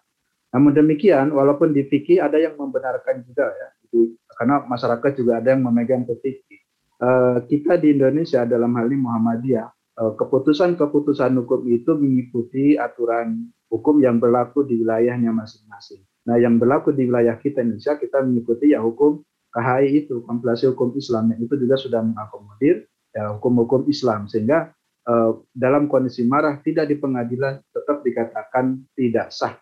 [0.50, 5.54] Namun demikian, walaupun di fikih ada yang membenarkan juga ya, itu karena masyarakat juga ada
[5.54, 6.60] yang memegang ke fikih.
[6.98, 7.08] E,
[7.46, 14.18] kita di Indonesia dalam hal ini Muhammadiyah, e, keputusan-keputusan hukum itu mengikuti aturan hukum yang
[14.18, 16.02] berlaku di wilayahnya masing-masing.
[16.26, 20.94] Nah, yang berlaku di wilayah kita Indonesia, kita mengikuti ya hukum KHI itu kompilasi hukum
[20.94, 24.70] Islam yang itu juga sudah mengakomodir ya, hukum-hukum Islam sehingga
[25.10, 29.58] uh, dalam kondisi marah tidak di pengadilan tetap dikatakan tidak sah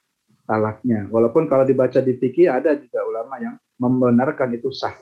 [0.48, 4.96] talaknya walaupun kalau dibaca di fikih ada juga ulama yang membenarkan itu sah.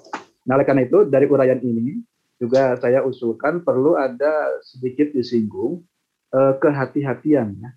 [0.44, 2.02] Nah karena itu dari uraian ini
[2.37, 5.87] juga saya usulkan perlu ada sedikit disinggung
[6.35, 7.70] uh, kehati-hatian ya.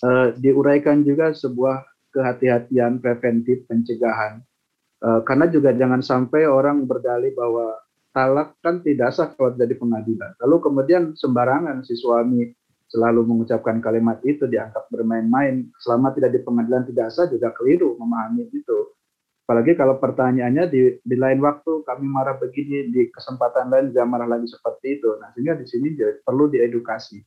[0.00, 1.84] Uh, diuraikan juga sebuah
[2.16, 4.40] kehati-hatian preventif pencegahan
[5.00, 7.72] Eh, karena juga jangan sampai orang berdalih bahwa
[8.12, 10.36] talak kan tidak sah kalau jadi pengadilan.
[10.44, 12.52] Lalu kemudian sembarangan si suami
[12.90, 18.50] selalu mengucapkan kalimat itu dianggap bermain-main selama tidak di pengadilan tidak sah juga keliru memahami
[18.50, 18.78] itu.
[19.46, 24.28] Apalagi kalau pertanyaannya di, di lain waktu kami marah begini di kesempatan lain jangan marah
[24.30, 25.10] lagi seperti itu.
[25.22, 27.18] Nah sehingga di sini perlu diedukasi.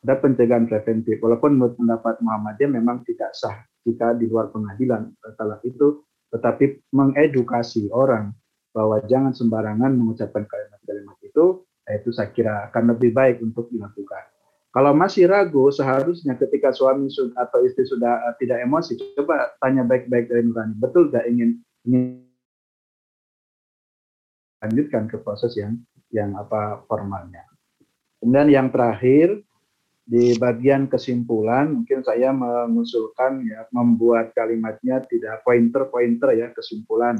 [0.00, 1.20] Ada pencegahan preventif.
[1.20, 7.90] Walaupun menurut pendapat Muhammadiyah memang tidak sah jika di luar pengadilan talak itu tetapi mengedukasi
[7.90, 8.30] orang
[8.70, 14.39] bahwa jangan sembarangan mengucapkan kalimat-kalimat itu, nah itu saya kira akan lebih baik untuk dilakukan.
[14.70, 20.30] Kalau masih ragu, seharusnya ketika suami atau istri sudah uh, tidak emosi, coba tanya baik-baik
[20.30, 20.78] dari nurani.
[20.78, 22.22] Betul nggak ingin ingin
[24.62, 25.74] lanjutkan ke proses yang
[26.14, 27.42] yang apa formalnya.
[28.22, 29.42] Kemudian yang terakhir,
[30.10, 37.18] di bagian kesimpulan mungkin saya mengusulkan ya membuat kalimatnya tidak pointer-pointer ya kesimpulan.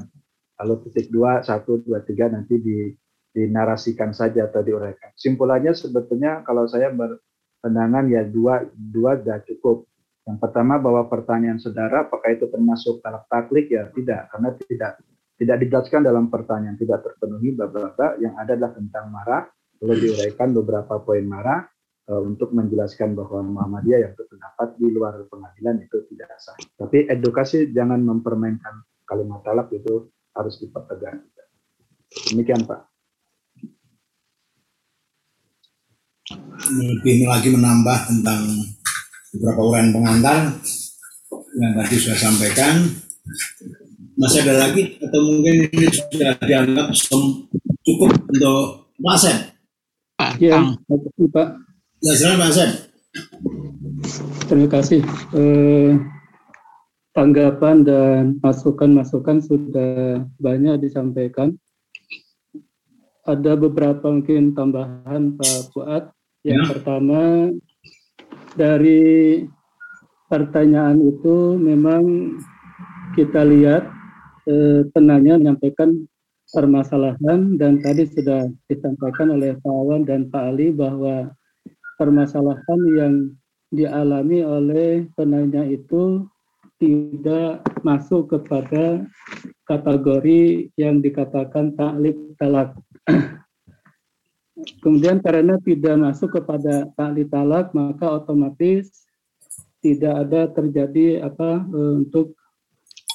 [0.55, 2.93] Kalau titik dua, satu, dua, tiga nanti di,
[3.33, 5.15] dinarasikan saja atau diuraikan.
[5.17, 6.91] Simpulannya sebetulnya kalau saya
[7.61, 9.85] berpandangan ya dua, dua sudah cukup.
[10.25, 14.93] Yang pertama bahwa pertanyaan saudara apakah itu termasuk talak taklik ya tidak karena tidak
[15.41, 17.69] tidak dijelaskan dalam pertanyaan tidak terpenuhi bla
[18.21, 19.43] yang ada adalah tentang marah
[19.81, 21.65] perlu diuraikan beberapa poin marah
[22.11, 26.59] Eh, untuk menjelaskan bahwa Muhammadiyah yang berpendapat di luar pengadilan itu tidak sah.
[26.75, 31.23] Tapi edukasi jangan mempermainkan kalimat talak itu harus dipertegas.
[32.35, 32.90] Demikian Pak.
[36.71, 38.43] Lebih lagi menambah tentang
[39.35, 40.55] beberapa uraian pengantar
[41.59, 42.75] yang tadi sudah sampaikan.
[44.21, 46.93] Masih ada lagi atau mungkin ini sudah dianggap
[47.87, 49.37] cukup untuk Pak Asep?
[50.21, 50.61] Pak, ya,
[51.33, 51.49] Pak.
[52.05, 52.91] Ya, silakan Pak
[54.45, 55.01] Terima kasih.
[55.33, 55.97] Eh,
[57.17, 61.57] tanggapan dan masukan-masukan sudah banyak disampaikan.
[63.25, 66.05] Ada beberapa mungkin tambahan Pak Fuad.
[66.41, 66.69] Yang ya.
[66.73, 67.21] pertama,
[68.57, 69.45] dari
[70.31, 72.37] pertanyaan itu memang
[73.13, 73.85] kita lihat
[74.47, 76.07] eh, penanya menyampaikan
[76.51, 81.31] permasalahan dan tadi sudah disampaikan oleh Pak Awan dan Pak Ali bahwa
[81.95, 83.15] permasalahan yang
[83.71, 86.27] dialami oleh penanya itu
[86.81, 89.05] tidak masuk kepada
[89.69, 92.75] kategori yang dikatakan taklik talak.
[94.81, 99.07] Kemudian karena tidak masuk kepada taklik talak, maka otomatis
[99.81, 102.37] tidak ada terjadi apa eh, untuk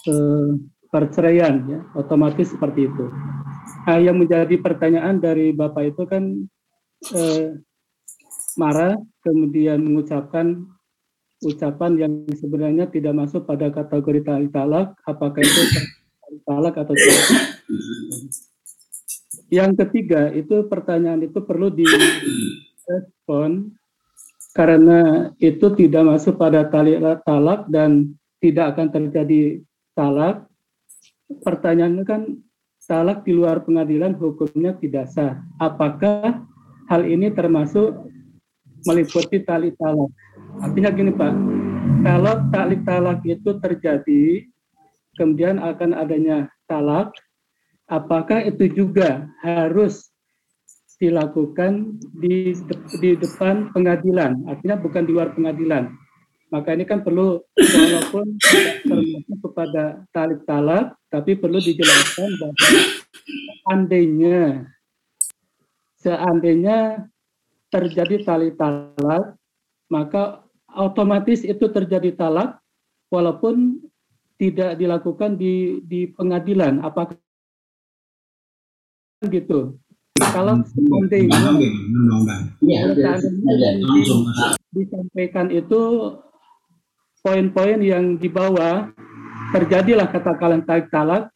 [0.09, 0.49] eh,
[0.89, 3.05] perceraian ya otomatis seperti itu.
[3.85, 6.23] Nah, yang menjadi pertanyaan dari bapak itu kan
[7.13, 7.61] eh,
[8.57, 10.65] marah kemudian mengucapkan
[11.45, 15.61] ucapan yang sebenarnya tidak masuk pada kategori talak apakah itu
[16.47, 17.25] talak atau tidak.
[19.53, 23.69] Yang ketiga itu pertanyaan itu perlu direspon
[24.55, 29.61] karena itu tidak masuk pada tali talak dan tidak akan terjadi
[29.93, 30.47] talak.
[31.25, 32.21] Pertanyaannya kan
[32.85, 35.41] talak di luar pengadilan hukumnya tidak sah.
[35.57, 36.45] Apakah
[36.89, 38.09] hal ini termasuk
[38.85, 40.09] meliputi tali talak?
[40.61, 41.33] Artinya gini Pak,
[42.05, 44.45] kalau tali talak itu terjadi,
[45.19, 47.11] kemudian akan adanya talak,
[47.89, 50.09] apakah itu juga harus
[50.95, 52.55] dilakukan di,
[53.03, 55.91] di depan pengadilan, artinya bukan di luar pengadilan.
[56.53, 58.37] Maka ini kan perlu walaupun
[58.85, 62.55] termasuk kepada talik talak, tapi perlu dijelaskan bahwa
[63.65, 64.39] seandainya
[65.99, 67.09] seandainya
[67.73, 69.35] terjadi tali talak,
[69.89, 72.61] maka otomatis itu terjadi talak
[73.09, 73.81] walaupun
[74.37, 76.79] tidak dilakukan di di pengadilan.
[76.85, 77.19] Apakah
[79.29, 79.77] gitu.
[80.15, 81.39] Kalau seandainya
[84.71, 85.81] disampaikan itu
[87.19, 88.91] poin-poin yang di bawah
[89.51, 91.27] terjadilah katakanlah tarik talak,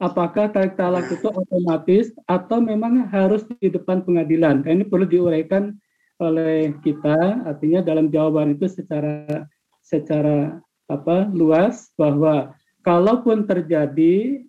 [0.00, 4.64] apakah tarik talak itu otomatis atau memang harus di depan pengadilan?
[4.64, 5.76] Ini perlu diuraikan
[6.22, 9.44] oleh kita, artinya dalam jawaban itu secara
[9.84, 12.52] secara apa luas bahwa
[12.84, 14.44] kalaupun terjadi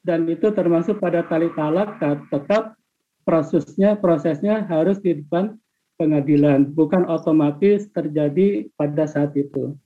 [0.00, 2.00] dan itu termasuk pada tali talak
[2.32, 2.76] tetap
[3.24, 5.56] prosesnya prosesnya harus di depan
[6.00, 9.76] pengadilan bukan otomatis terjadi pada saat itu.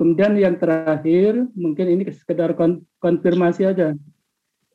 [0.00, 2.56] Kemudian yang terakhir mungkin ini sekedar
[2.96, 3.92] konfirmasi aja.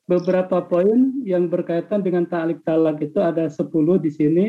[0.07, 3.65] Beberapa poin yang berkaitan dengan talik talak itu ada 10
[3.97, 4.47] di sini.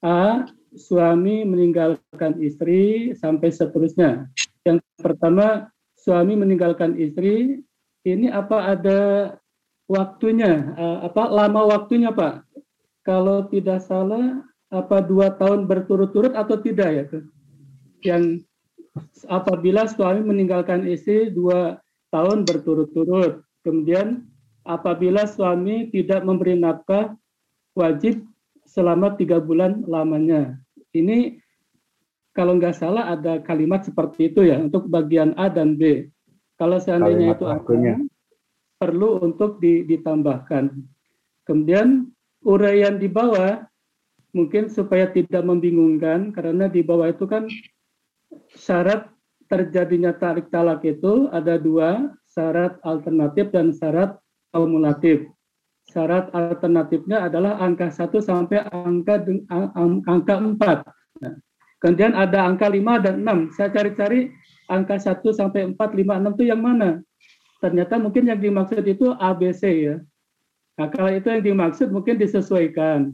[0.00, 0.46] A.
[0.70, 4.30] Suami meninggalkan istri sampai seterusnya.
[4.62, 5.66] Yang pertama,
[5.98, 7.58] suami meninggalkan istri
[8.06, 9.00] ini apa ada
[9.90, 12.46] waktunya, uh, apa lama waktunya Pak?
[13.02, 17.04] Kalau tidak salah, apa dua tahun berturut-turut atau tidak ya?
[18.06, 18.46] Yang
[19.26, 21.82] apabila suami meninggalkan istri dua
[22.14, 24.30] tahun berturut-turut, kemudian
[24.62, 27.18] apabila suami tidak memberi nafkah
[27.74, 28.22] wajib
[28.62, 30.54] selama tiga bulan lamanya.
[30.94, 31.42] Ini
[32.30, 36.06] kalau nggak salah ada kalimat seperti itu ya untuk bagian A dan B.
[36.54, 37.94] Kalau seandainya kalimat itu waktunya.
[38.80, 40.72] Perlu untuk ditambahkan.
[41.44, 42.08] Kemudian
[42.48, 43.60] uraian di bawah
[44.32, 47.44] mungkin supaya tidak membingungkan karena di bawah itu kan
[48.56, 49.12] syarat
[49.50, 54.16] terjadinya tarik talak itu ada dua, syarat alternatif dan syarat
[54.54, 55.28] kumulatif.
[55.90, 59.26] Syarat alternatifnya adalah angka 1 sampai angka
[60.06, 60.86] angka 4.
[61.18, 61.34] Nah,
[61.82, 63.50] kemudian ada angka 5 dan 6.
[63.58, 64.30] Saya cari-cari
[64.70, 67.02] angka 1 sampai 4, 5, 6 itu yang mana?
[67.60, 69.96] Ternyata mungkin yang dimaksud itu ABC ya.
[70.80, 73.12] Nah, kalau itu yang dimaksud mungkin disesuaikan.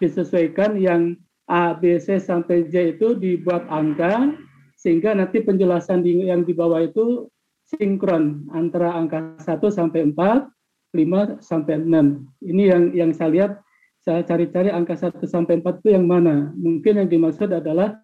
[0.00, 4.32] Disesuaikan yang A, B, C sampai J itu dibuat angka
[4.80, 7.28] sehingga nanti penjelasan yang di bawah itu
[7.68, 10.48] sinkron antara angka 1 sampai 4,
[10.96, 12.24] 5 sampai 6.
[12.40, 13.52] Ini yang yang saya lihat
[14.00, 16.52] saya cari-cari angka 1 sampai 4 itu yang mana?
[16.56, 18.00] Mungkin yang dimaksud adalah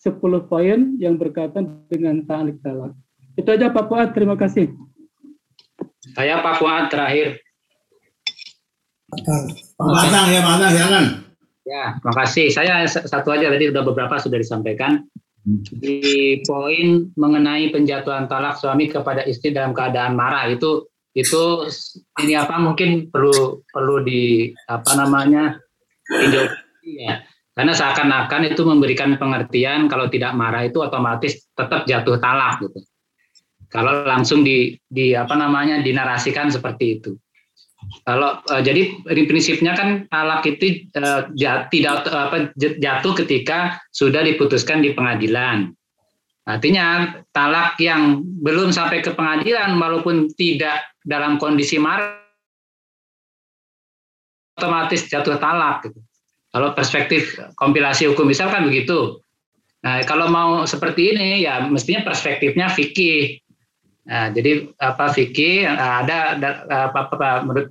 [0.00, 2.92] 10 poin yang berkaitan dengan ta'alik talak.
[3.36, 4.72] Itu aja Pak Fuad, terima kasih.
[6.02, 7.38] Saya Pak Fuad terakhir.
[9.78, 11.04] Batang ya, Batang silakan.
[11.62, 12.46] Ya, terima kasih.
[12.50, 15.06] Saya satu aja tadi sudah beberapa sudah disampaikan.
[15.78, 21.66] Di poin mengenai penjatuhan talak suami kepada istri dalam keadaan marah itu itu
[22.22, 25.60] ini apa mungkin perlu perlu di apa namanya
[26.86, 27.20] ya
[27.52, 32.80] karena seakan-akan itu memberikan pengertian kalau tidak marah itu otomatis tetap jatuh talak gitu.
[33.72, 37.16] Kalau langsung di, di apa namanya dinarasikan seperti itu.
[38.06, 44.84] Kalau uh, jadi prinsipnya kan talak itu uh, jat, tidak apa jatuh ketika sudah diputuskan
[44.84, 45.72] di pengadilan.
[46.42, 52.18] Artinya talak yang belum sampai ke pengadilan walaupun tidak dalam kondisi marah
[54.58, 55.98] otomatis jatuh talak gitu.
[56.52, 59.22] Kalau perspektif kompilasi hukum misal kan begitu.
[59.82, 63.40] Nah, kalau mau seperti ini ya mestinya perspektifnya fikih.
[64.02, 66.50] Nah, jadi apa fikih ada, ada
[66.90, 67.70] apa, apa menurut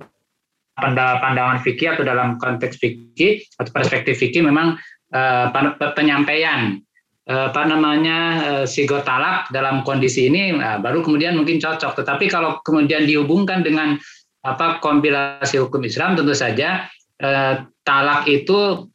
[1.20, 4.80] pandangan fikih atau dalam konteks fikih atau perspektif fikih memang
[5.12, 5.52] uh,
[5.92, 6.80] penyampaian
[7.28, 12.02] eh, apa namanya eh, sigot talak dalam kondisi ini nah, baru kemudian mungkin cocok.
[12.02, 13.94] Tetapi kalau kemudian dihubungkan dengan
[14.42, 16.90] apa kompilasi hukum Islam tentu saja
[17.22, 17.54] eh,
[17.86, 18.90] talak itu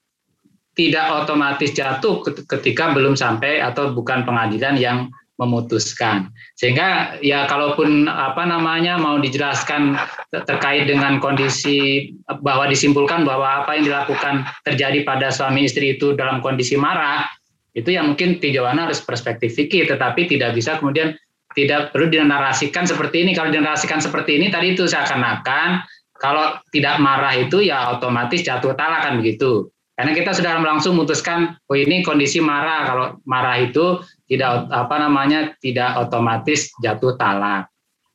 [0.78, 6.34] tidak otomatis jatuh ketika belum sampai atau bukan pengadilan yang memutuskan.
[6.58, 9.98] Sehingga ya kalaupun apa namanya mau dijelaskan
[10.34, 12.10] terkait dengan kondisi
[12.42, 17.30] bahwa disimpulkan bahwa apa yang dilakukan terjadi pada suami istri itu dalam kondisi marah,
[17.78, 21.14] itu yang mungkin tinjauan harus perspektif fikih tetapi tidak bisa kemudian
[21.54, 23.38] tidak perlu dinarasikan seperti ini.
[23.38, 25.86] Kalau dinarasikan seperti ini tadi itu seakan-akan
[26.18, 29.70] kalau tidak marah itu ya otomatis jatuh talak kan begitu.
[29.98, 32.86] Karena kita sudah langsung memutuskan, oh ini kondisi marah.
[32.86, 33.98] Kalau marah itu
[34.28, 37.72] tidak apa namanya tidak otomatis jatuh talak.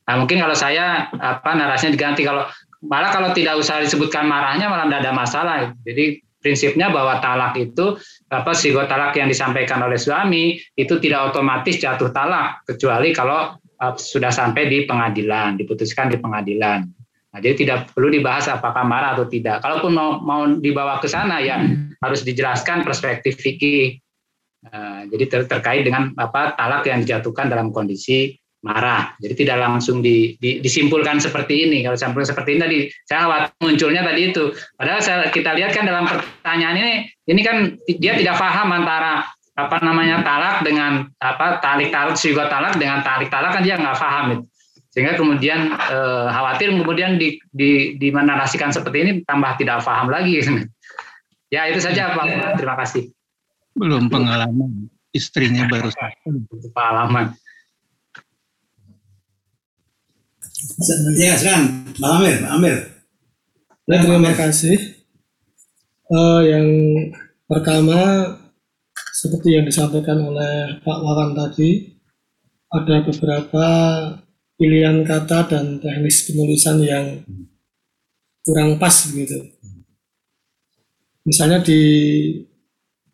[0.06, 2.44] Nah mungkin kalau saya apa narasinya diganti kalau
[2.84, 5.56] malah kalau tidak usah disebutkan marahnya malah tidak ada masalah.
[5.82, 7.96] Jadi prinsipnya bahwa talak itu
[8.28, 13.94] apa sigot talak yang disampaikan oleh suami itu tidak otomatis jatuh talak kecuali kalau uh,
[13.94, 16.82] sudah sampai di pengadilan diputuskan di pengadilan.
[17.32, 19.64] Nah, jadi tidak perlu dibahas apakah marah atau tidak.
[19.64, 21.64] Kalaupun mau mau dibawa ke sana ya
[22.04, 23.96] harus dijelaskan perspektif fikih
[24.62, 29.12] Uh, jadi ter terkait dengan apa talak yang dijatuhkan dalam kondisi marah.
[29.18, 31.82] Jadi tidak langsung di, di, disimpulkan seperti ini.
[31.82, 34.54] Kalau sampul seperti ini tadi, saya khawatir munculnya tadi itu.
[34.78, 36.94] Padahal saya, kita lihat kan dalam pertanyaan ini,
[37.26, 37.56] ini kan
[37.98, 43.28] dia tidak paham antara apa namanya talak dengan apa talik talak juga talak dengan talik
[43.28, 44.44] talak kan dia nggak paham itu.
[44.92, 50.38] Sehingga kemudian eh, khawatir kemudian di, di, di menarasikan seperti ini tambah tidak paham lagi.
[51.54, 52.56] ya itu saja Pak.
[52.60, 53.10] Terima kasih.
[53.72, 54.88] Belum pengalaman.
[55.12, 56.28] Istrinya baru satu.
[56.72, 57.36] Pengalaman.
[61.18, 62.76] Ya, sekarang Pak Amir, Pak Amir.
[63.90, 64.78] Ya, terima kasih.
[66.06, 66.68] Uh, yang
[67.50, 67.98] pertama,
[69.16, 71.98] seperti yang disampaikan oleh Pak Wawan tadi,
[72.72, 73.66] ada beberapa
[74.56, 77.06] pilihan kata dan teknis penulisan yang
[78.46, 79.50] kurang pas begitu.
[81.26, 81.80] Misalnya di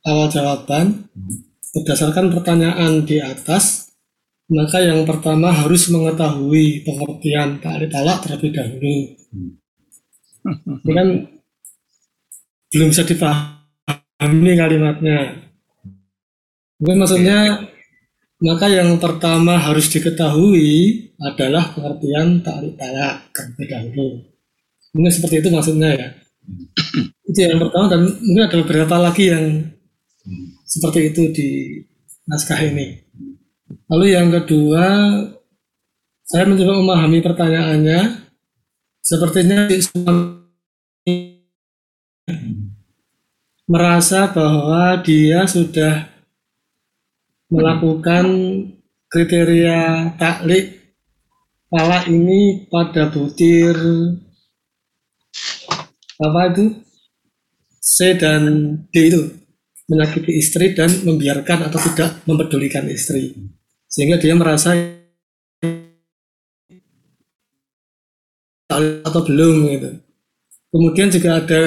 [0.06, 1.08] awal jawaban
[1.74, 3.88] berdasarkan pertanyaan di atas
[4.48, 8.96] maka yang pertama harus mengetahui pengertian ta'rif talak terlebih dahulu.
[10.88, 11.08] Kan
[12.72, 15.36] belum bisa dipahami kalimatnya.
[16.80, 17.68] Mungkin maksudnya
[18.40, 24.08] maka yang pertama harus diketahui adalah pengertian ta'rif talak terlebih dahulu.
[24.96, 26.08] Mungkin seperti itu maksudnya ya.
[27.28, 29.44] Itu yang pertama dan mungkin ada beberapa lagi yang
[30.64, 31.48] seperti itu di
[32.28, 33.00] naskah ini.
[33.88, 34.84] Lalu yang kedua,
[36.28, 38.00] saya mencoba memahami pertanyaannya.
[39.00, 39.64] Sepertinya
[43.68, 46.08] merasa bahwa dia sudah
[47.48, 48.24] melakukan
[49.08, 50.92] kriteria taklik
[51.72, 53.76] pala ini pada butir
[56.20, 56.64] apa itu
[57.80, 58.44] C dan
[58.92, 59.47] D itu
[59.88, 63.32] menyakiti istri dan membiarkan atau tidak mempedulikan istri.
[63.88, 64.76] Sehingga dia merasa
[68.68, 69.90] atau belum gitu.
[70.68, 71.60] Kemudian juga ada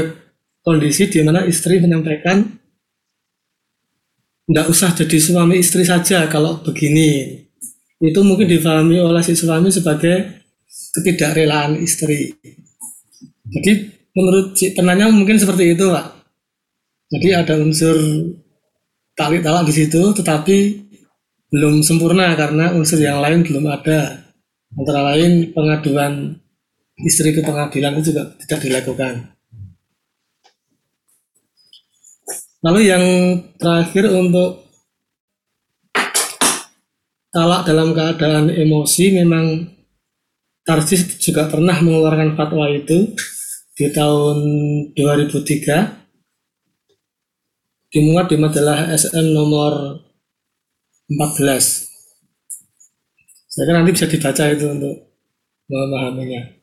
[0.62, 2.46] kondisi di mana istri menyampaikan
[4.46, 7.42] tidak usah jadi suami istri saja kalau begini.
[7.98, 10.46] Itu mungkin difahami oleh si suami sebagai
[10.94, 12.38] ketidakrelaan istri.
[13.50, 13.72] Jadi
[14.14, 16.21] menurut si penanya mungkin seperti itu pak
[17.12, 18.00] jadi ada unsur
[19.20, 20.58] tali talak di situ, tetapi
[21.52, 24.32] belum sempurna karena unsur yang lain belum ada.
[24.72, 26.40] Antara lain pengaduan
[27.04, 29.36] istri ke pengadilan itu juga tidak dilakukan.
[32.64, 33.04] Lalu yang
[33.60, 34.64] terakhir untuk
[37.36, 39.68] talak dalam keadaan emosi memang
[40.62, 43.18] Tarsis juga pernah mengeluarkan fatwa itu
[43.74, 44.38] di tahun
[44.94, 46.01] 2003
[47.92, 50.00] dimuat di majalah SM nomor
[51.12, 51.92] 14.
[53.52, 54.96] Saya kira nanti bisa dibaca itu untuk
[55.68, 56.56] memahaminya.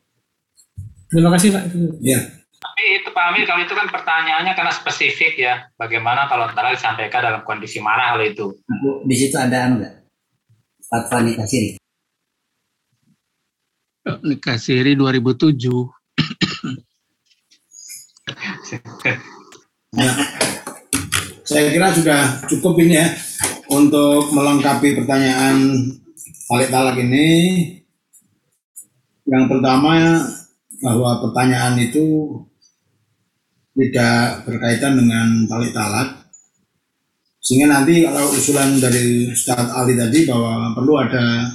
[1.13, 1.63] Terima kasih Pak.
[2.01, 2.17] Ya.
[2.59, 5.69] Tapi itu Pak Amir, kalau itu kan pertanyaannya karena spesifik ya.
[5.77, 8.49] Bagaimana kalau antara disampaikan dalam kondisi marah hal itu?
[8.81, 9.93] Bu, di situ ada anu nggak?
[10.89, 11.77] Fatwa nikah siri.
[14.25, 15.61] Nikah siri 2007.
[21.49, 23.09] Saya kira sudah cukup ini ya
[23.73, 25.81] untuk melengkapi pertanyaan
[26.45, 27.25] balik talak ini.
[29.25, 30.21] Yang pertama
[30.77, 32.37] bahwa pertanyaan itu
[33.73, 36.29] tidak berkaitan dengan balik talak.
[37.41, 41.49] Sehingga nanti kalau usulan dari Ustadz Ali tadi bahwa perlu ada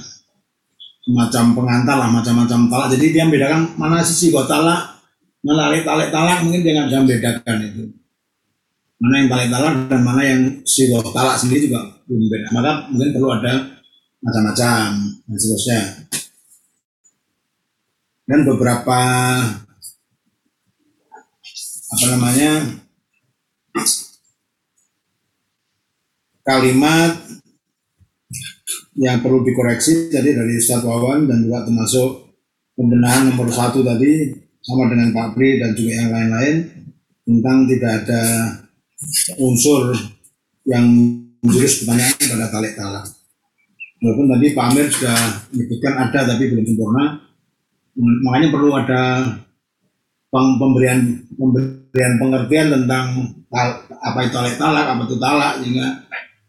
[1.07, 2.87] semacam pengantar lah, macam-macam talak.
[2.99, 4.99] Jadi dia membedakan mana sisi gua talak,
[5.39, 8.04] mana talak talak mungkin dia nggak bisa membedakan itu.
[9.05, 12.47] Mana yang talak talak dan mana yang si talak sendiri juga belum beda.
[12.57, 13.53] Maka mungkin perlu ada
[14.25, 14.85] macam-macam
[15.29, 15.81] dan seterusnya.
[18.25, 19.01] Dan beberapa
[21.85, 22.51] apa namanya
[26.41, 27.13] kalimat
[28.97, 32.33] yang perlu dikoreksi tadi dari Ustaz Wawan dan juga termasuk
[32.73, 34.33] pembenahan nomor satu tadi
[34.65, 36.55] sama dengan Pak Pri dan juga yang lain-lain
[37.21, 38.23] tentang tidak ada
[39.39, 39.91] unsur
[40.65, 40.85] yang
[41.43, 43.05] menjurus pertanyaan pada talik talak.
[44.01, 45.17] Walaupun tadi Pak Amir sudah
[45.53, 47.05] menyebutkan ada tapi belum sempurna,
[47.95, 49.01] makanya perlu ada
[50.29, 53.05] pemberian pemberian pengertian tentang
[54.03, 55.87] apa itu talak talak, apa itu talak sehingga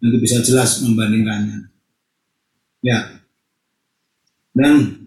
[0.03, 1.71] nanti bisa jelas membandingkannya.
[2.83, 2.99] Ya.
[4.57, 5.07] Dan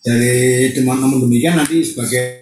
[0.00, 2.39] dari teman-teman demikian nanti sebagai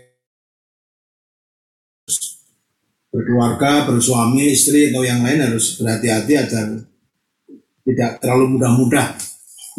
[3.18, 6.66] berkeluarga, bersuami, istri atau yang lain harus berhati-hati agar
[7.82, 9.18] tidak terlalu mudah-mudah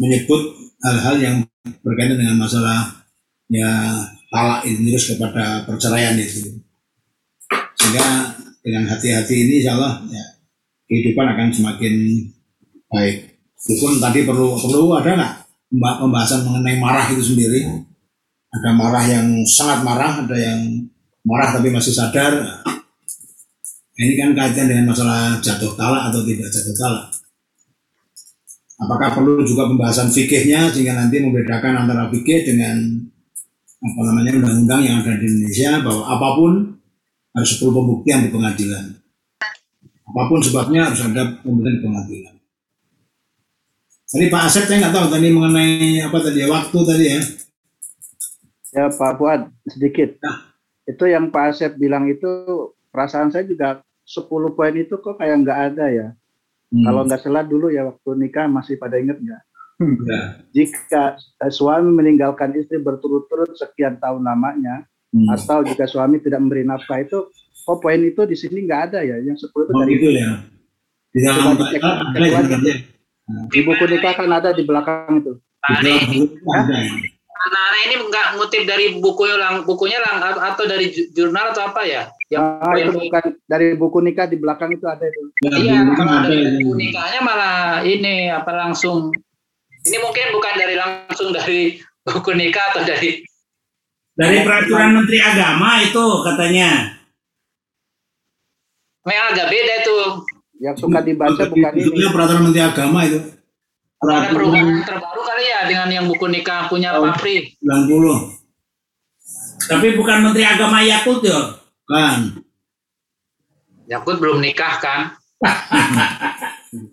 [0.04, 0.42] menyebut
[0.84, 1.36] hal-hal yang
[1.80, 3.00] berkaitan dengan masalah
[3.48, 3.96] ya
[4.28, 6.60] talak ini terus kepada perceraian itu.
[7.80, 10.24] Sehingga dengan hati-hati ini insya Allah ya,
[10.84, 11.94] kehidupan akan semakin
[12.92, 13.40] baik.
[13.56, 15.16] Meskipun tadi perlu perlu ada
[15.70, 17.64] nggak pembahasan mengenai marah itu sendiri?
[18.50, 20.60] Ada marah yang sangat marah, ada yang
[21.24, 22.60] marah tapi masih sadar.
[24.00, 27.12] Ini kan kaitan dengan masalah jatuh talak atau tidak jatuh talak.
[28.80, 32.80] Apakah perlu juga pembahasan fikihnya sehingga nanti membedakan antara fikih dengan
[33.80, 36.52] apa namanya undang-undang yang ada di Indonesia bahwa apa pun
[37.36, 38.84] harus perlu pembuktian di pengadilan.
[40.08, 42.34] Apa pun sebabnya harus ada pembuktian di pengadilan.
[44.08, 47.20] Tadi Pak Asep saya nggak tahu tadi mengenai apa tadi ya waktu tadi ya.
[48.80, 50.16] Ya Pak Fuad sedikit.
[50.24, 50.56] Nah.
[50.88, 52.32] Itu yang Pak Asep bilang itu
[52.88, 54.26] perasaan saya juga 10
[54.58, 56.08] poin itu kok kayak nggak ada ya.
[56.70, 56.82] Hmm.
[56.82, 59.42] Kalau nggak salah dulu ya waktu nikah masih pada inget nggak?
[60.10, 60.22] Ya.
[60.50, 64.84] Jika eh, suami meninggalkan istri berturut-turut sekian tahun lamanya,
[65.14, 65.30] hmm.
[65.30, 67.30] atau jika suami tidak memberi nafkah itu,
[67.70, 70.30] oh poin itu di sini nggak ada ya, yang 10 itu oh, dari itu ya.
[71.10, 72.78] Di dalam cek, cek,
[73.50, 75.32] di buku nikah kan ada di belakang itu.
[75.38, 75.80] Nah,
[77.40, 82.04] Nah, ini nggak ngutip dari buku lang, bukunya lang atau dari jurnal atau apa ya?
[82.30, 85.20] Yang ah, itu bukan dari buku nikah di belakang itu ada itu.
[85.42, 89.10] Ya, iya, kalau dari buku nikahnya malah ini apa langsung
[89.82, 91.74] ini mungkin bukan dari langsung dari
[92.06, 93.26] buku nikah atau dari
[94.14, 96.70] dari peraturan Menteri Agama itu katanya.
[99.02, 99.96] Memang agak beda itu
[100.62, 101.98] yang suka dibaca bukan ini.
[101.98, 103.18] Itu peraturan Menteri Agama itu.
[104.00, 107.58] Ada perubahan terbaru kali ya dengan yang buku nikah punya oh, Pak Pri.
[107.58, 108.38] 90.
[109.66, 111.59] Tapi bukan Menteri Agama Yakut ya?
[111.90, 112.18] Kan.
[113.90, 115.00] Yakut belum nikah kan?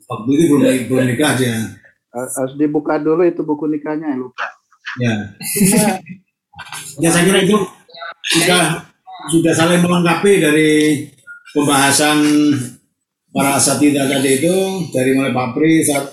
[0.09, 1.77] Waktu itu belum belum nikah dia.
[2.09, 4.49] Harus dibuka dulu itu buku nikahnya lupa.
[4.97, 5.13] Ya.
[6.97, 7.57] ya saya kira itu
[8.33, 8.81] sudah
[9.29, 10.71] sudah saling melengkapi dari
[11.53, 12.17] pembahasan
[13.29, 14.55] para asatidah tadi itu
[14.89, 16.09] dari mulai Pak Pri, saat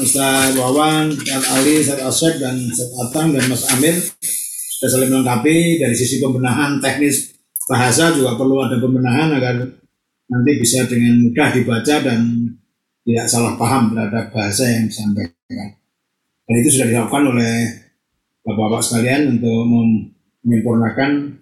[0.00, 4.00] Ustaz Wawan, Ustaz Ali, Ustaz Asep, dan Ustaz Atang, dan Mas Amir
[4.80, 9.54] sudah saling melengkapi dari sisi pembenahan teknis bahasa juga perlu ada pembenahan agar
[10.32, 12.20] nanti bisa dengan mudah dibaca dan
[13.02, 15.68] tidak salah paham terhadap bahasa yang disampaikan.
[16.46, 17.54] Dan itu sudah dilakukan oleh
[18.42, 19.62] Bapak-Bapak sekalian untuk
[20.42, 21.38] menyempurnakan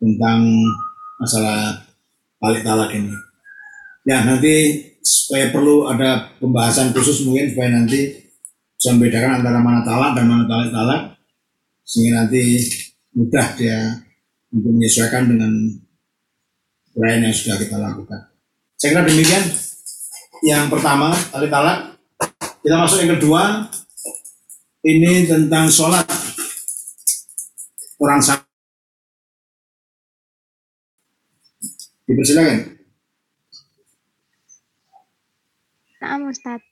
[0.00, 0.40] tentang
[1.20, 1.84] masalah
[2.40, 3.12] balik talak ini.
[4.04, 8.20] Ya nanti supaya perlu ada pembahasan khusus mungkin supaya nanti
[8.76, 11.00] bisa membedakan antara mana talak dan mana talak talak
[11.84, 12.64] sehingga nanti
[13.16, 13.78] mudah dia
[14.50, 15.52] untuk menyesuaikan dengan
[16.98, 18.34] lain yang sudah kita lakukan.
[18.74, 19.44] Saya kira demikian.
[20.40, 22.00] Yang pertama, tali talak.
[22.64, 23.68] Kita masuk yang kedua.
[24.80, 26.08] Ini tentang sholat
[28.00, 28.48] orang sakit.
[32.08, 32.58] Dipersilakan.
[36.00, 36.64] Nah, Ustaz.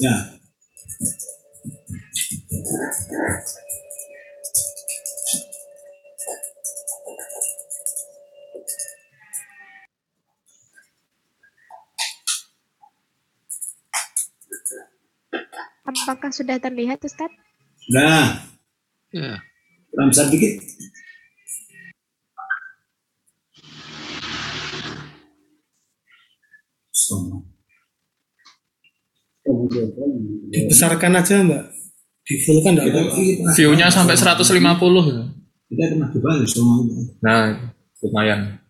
[0.00, 0.16] Ya.
[15.84, 17.32] Apakah sudah terlihat Ustaz?
[17.92, 18.44] Nah.
[19.14, 19.38] Ya.
[19.92, 20.58] Kurang besar dikit.
[30.66, 31.83] Besarkan aja Mbak.
[32.24, 33.52] Di full kan enggak apa-apa.
[33.52, 34.64] View-nya sampai 150 gitu.
[35.68, 36.80] Kita pernah dibahas semua.
[37.20, 37.52] Nah,
[38.00, 38.64] lumayan.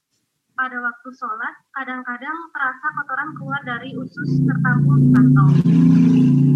[0.52, 6.51] Pada waktu sholat, kadang-kadang terasa kotoran keluar dari usus tertampung di kantong.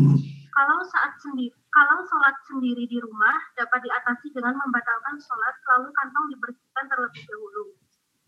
[0.55, 6.25] Kalau saat sendiri, kalau sholat sendiri di rumah dapat diatasi dengan membatalkan sholat, lalu kantong
[6.31, 7.75] dibersihkan terlebih dahulu.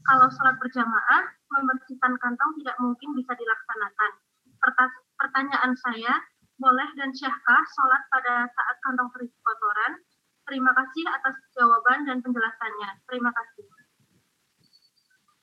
[0.03, 1.23] Kalau sholat berjamaah,
[1.55, 4.11] membersihkan kantong tidak mungkin bisa dilaksanakan.
[4.59, 6.19] Perta- pertanyaan saya,
[6.59, 10.03] boleh dan syahkah sholat pada saat kantong terisi kotoran?
[10.51, 13.07] Terima kasih atas jawaban dan penjelasannya.
[13.07, 13.67] Terima kasih.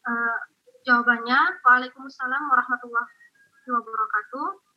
[0.05, 0.39] Eh,
[0.85, 4.74] jawabannya, Waalaikumsalam warahmatullahi wabarakatuh.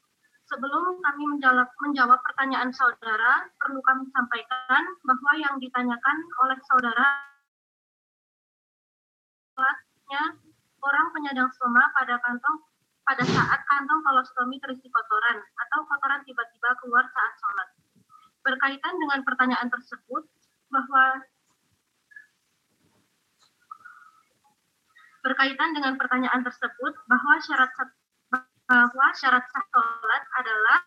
[0.48, 6.18] Sebelum kami menjawab, menjawab pertanyaan saudara, perlu kami sampaikan bahwa yang ditanyakan
[6.48, 7.08] oleh saudara
[9.52, 10.24] sholatnya
[10.80, 12.58] orang penyandang stoma pada kantong
[13.04, 17.70] pada saat kantong kolostomi terisi kotoran atau kotoran tiba-tiba keluar saat sholat.
[18.44, 20.24] Berkaitan dengan pertanyaan tersebut,
[20.72, 21.24] bahwa
[25.24, 27.72] berkaitan dengan pertanyaan tersebut bahwa syarat
[28.68, 30.80] bahwa syarat sah sholat adalah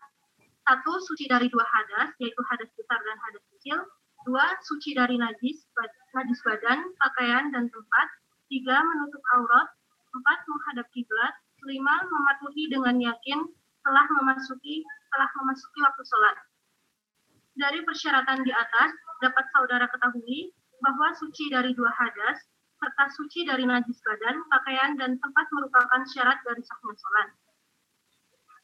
[0.69, 3.77] satu suci dari dua hadas yaitu hadas besar dan hadas kecil.
[4.21, 5.65] Dua suci dari najis
[6.13, 8.07] najis badan pakaian dan tempat.
[8.53, 9.67] Tiga menutup aurat.
[10.13, 11.33] Empat menghadap kiblat.
[11.65, 13.39] Lima mematuhi dengan yakin
[13.81, 16.37] telah memasuki telah memasuki waktu sholat.
[17.57, 18.93] Dari persyaratan di atas
[19.25, 22.41] dapat saudara ketahui bahwa suci dari dua hadas
[22.81, 27.29] serta suci dari najis badan, pakaian, dan tempat merupakan syarat dari sahnya sholat.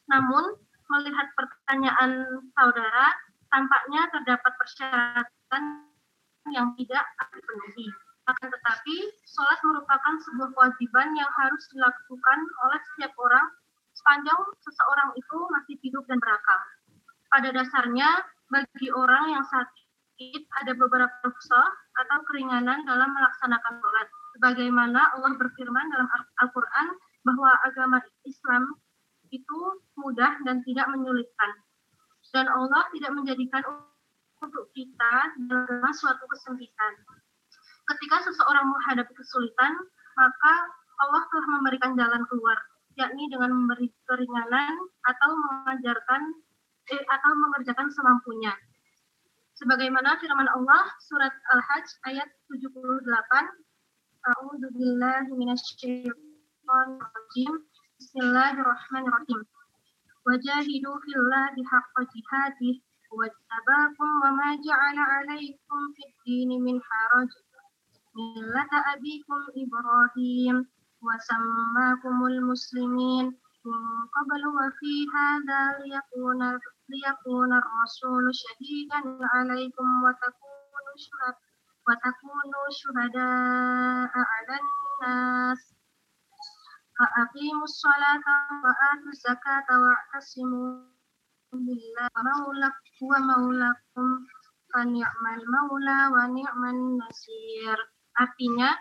[0.08, 0.56] Namun,
[0.88, 3.08] melihat pertanyaan saudara,
[3.52, 5.64] tampaknya terdapat persyaratan
[6.52, 7.04] yang tidak
[7.36, 7.88] dipenuhi.
[8.28, 13.48] Akan tetapi, sholat merupakan sebuah kewajiban yang harus dilakukan oleh setiap orang
[13.96, 16.60] sepanjang seseorang itu masih hidup dan berakal.
[17.32, 18.10] Pada dasarnya,
[18.52, 21.68] bagi orang yang sakit ada beberapa rukhsah
[22.04, 24.08] atau keringanan dalam melaksanakan sholat.
[24.38, 26.88] Sebagaimana Allah berfirman dalam Al- Al-Quran
[27.26, 28.64] bahwa agama Islam
[29.32, 29.60] itu
[30.00, 31.52] mudah dan tidak menyulitkan.
[32.32, 33.64] Dan Allah tidak menjadikan
[34.44, 35.14] untuk kita
[35.48, 36.94] dalam suatu kesempitan.
[37.88, 39.80] Ketika seseorang menghadapi kesulitan,
[40.20, 40.54] maka
[40.98, 42.60] Allah telah memberikan jalan keluar,
[43.00, 44.76] yakni dengan memberi keringanan
[45.08, 46.36] atau mengajarkan
[46.92, 48.52] eh, atau mengerjakan semampunya.
[49.58, 53.08] Sebagaimana firman Allah surat Al-Hajj ayat 78,
[54.28, 54.68] A'udzu
[55.34, 57.54] minasyaitonir.
[57.98, 59.42] Bismillahirrahmanirrahim.
[60.22, 62.78] Wajahidu fillahi haqqa jihadih
[63.10, 67.30] wattabakum wa ma ja'ala alaikum fid dini min haraj.
[68.14, 70.70] Millata abikum Ibrahim
[71.02, 71.18] wa
[72.46, 73.34] muslimin
[73.66, 73.84] min
[74.14, 76.54] qablu wa fi hadha liyakuna
[76.94, 78.30] liyakuna ar-rasulu
[79.42, 81.42] alaikum wa takunu syuhada
[81.82, 83.26] wa takunu syuhada
[85.02, 85.77] nas
[86.99, 88.27] فأقيموا الصلاة
[88.65, 90.93] وآتوا الزكاة واعتصموا
[91.53, 92.73] billah maula
[93.05, 94.25] wa maulakum
[94.73, 97.77] fa ni'mal maula wa ni'man nasir.
[98.17, 98.73] Artinya,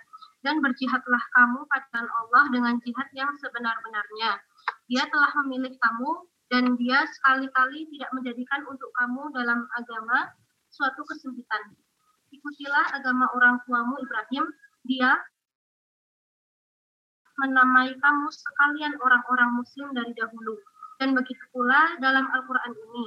[0.43, 4.39] dan berjihadlah kamu pada Allah dengan jihad yang sebenar-benarnya.
[4.87, 6.11] Dia telah memilih kamu
[6.51, 10.31] dan dia sekali-kali tidak menjadikan untuk kamu dalam agama
[10.71, 11.75] suatu kesempitan.
[12.31, 14.47] Ikutilah agama orang tuamu Ibrahim,
[14.87, 15.19] dia
[17.36, 20.56] menamai kamu sekalian orang-orang muslim dari dahulu.
[20.96, 23.06] Dan begitu pula dalam Al-Quran ini.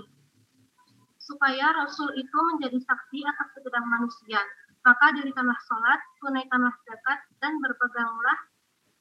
[1.17, 4.41] Supaya Rasul itu menjadi saksi atas segedang manusia.
[4.85, 8.37] Maka dirikanlah sholat, tunaikanlah zakat, dan berpeganglah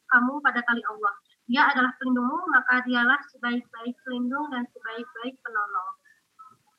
[0.09, 1.15] kamu pada tali Allah.
[1.49, 5.91] Dia adalah pelindungmu, maka dialah sebaik-baik pelindung dan sebaik-baik penolong.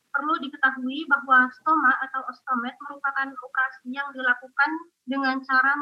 [0.09, 4.71] Perlu diketahui bahwa stoma atau ostomet merupakan operasi yang dilakukan
[5.05, 5.73] dengan cara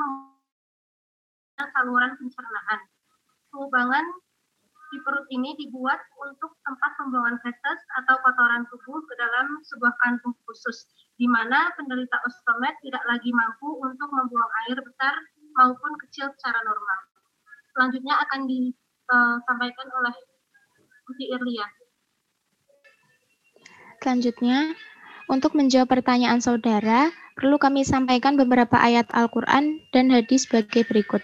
[1.66, 2.80] saluran pencernaan.
[3.56, 4.06] Lubangan
[4.88, 10.32] di perut ini dibuat untuk tempat pembuangan feses atau kotoran tubuh ke dalam sebuah kantung
[10.48, 10.88] khusus,
[11.20, 15.16] di mana penderita ostomet tidak lagi mampu untuk membuang air besar
[15.60, 17.00] maupun kecil secara normal.
[17.76, 20.16] Selanjutnya akan disampaikan oleh
[21.08, 21.68] Uti Irlia.
[24.00, 24.72] Selanjutnya,
[25.28, 31.20] untuk menjawab pertanyaan saudara, perlu kami sampaikan beberapa ayat Al-Quran dan hadis sebagai berikut.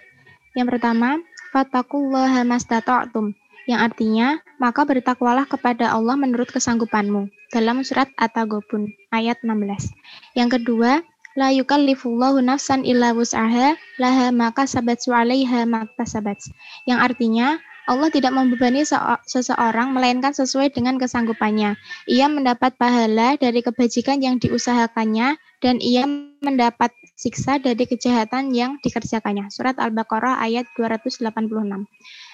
[0.54, 1.22] Yang pertama,
[1.54, 7.32] Fatakullaha mastata'tum, yang artinya, maka bertakwalah kepada Allah menurut kesanggupanmu.
[7.54, 9.94] Dalam surat At-Taghabun, ayat 16.
[10.36, 11.00] Yang kedua,
[11.34, 15.66] La yukallifullahu nafsan illa wus'aha, laha maka sabat su'alaiha
[16.06, 16.38] sabat.
[16.86, 17.48] Yang artinya,
[17.90, 18.86] Allah tidak membebani
[19.26, 21.74] seseorang melainkan sesuai dengan kesanggupannya.
[22.06, 26.06] Ia mendapat pahala dari kebajikan yang diusahakannya dan ia
[26.40, 26.94] mendapat
[27.24, 29.48] siksa dari kejahatan yang dikerjakannya.
[29.48, 31.24] Surat Al-Baqarah ayat 286.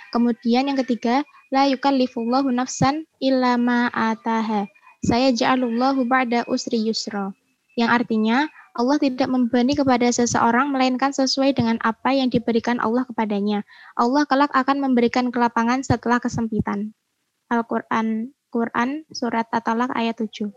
[0.09, 1.21] Kemudian yang ketiga,
[1.53, 4.65] la yukallifullahu nafsan illa ma ataha.
[5.05, 7.29] Saya ja'alullahu ba'da usri yusra.
[7.77, 8.37] Yang artinya,
[8.73, 13.61] Allah tidak membebani kepada seseorang melainkan sesuai dengan apa yang diberikan Allah kepadanya.
[13.93, 16.97] Allah kelak akan memberikan kelapangan setelah kesempitan.
[17.53, 20.49] Al-Qur'an Quran surat At-Talaq ayat 7.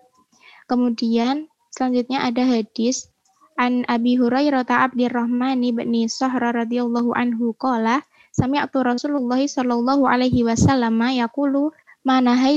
[0.65, 3.12] Kemudian selanjutnya ada hadis
[3.59, 11.69] An Abi Hurairah Abdurrahman bin Sahra radhiyallahu anhu qala Sami'tu Rasulullah sallallahu alaihi wasallam yaqulu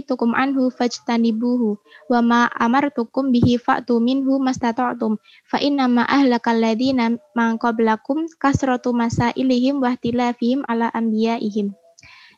[0.08, 1.78] tukum anhu fajtanibuhu
[2.10, 8.90] wa ma amartukum bihi fa'tu minhu mastata'tum fa inna ma ahlakal ladina man qablakum kasratu
[8.96, 11.78] masailihim wa ihtilafihim ala anbiya'ihim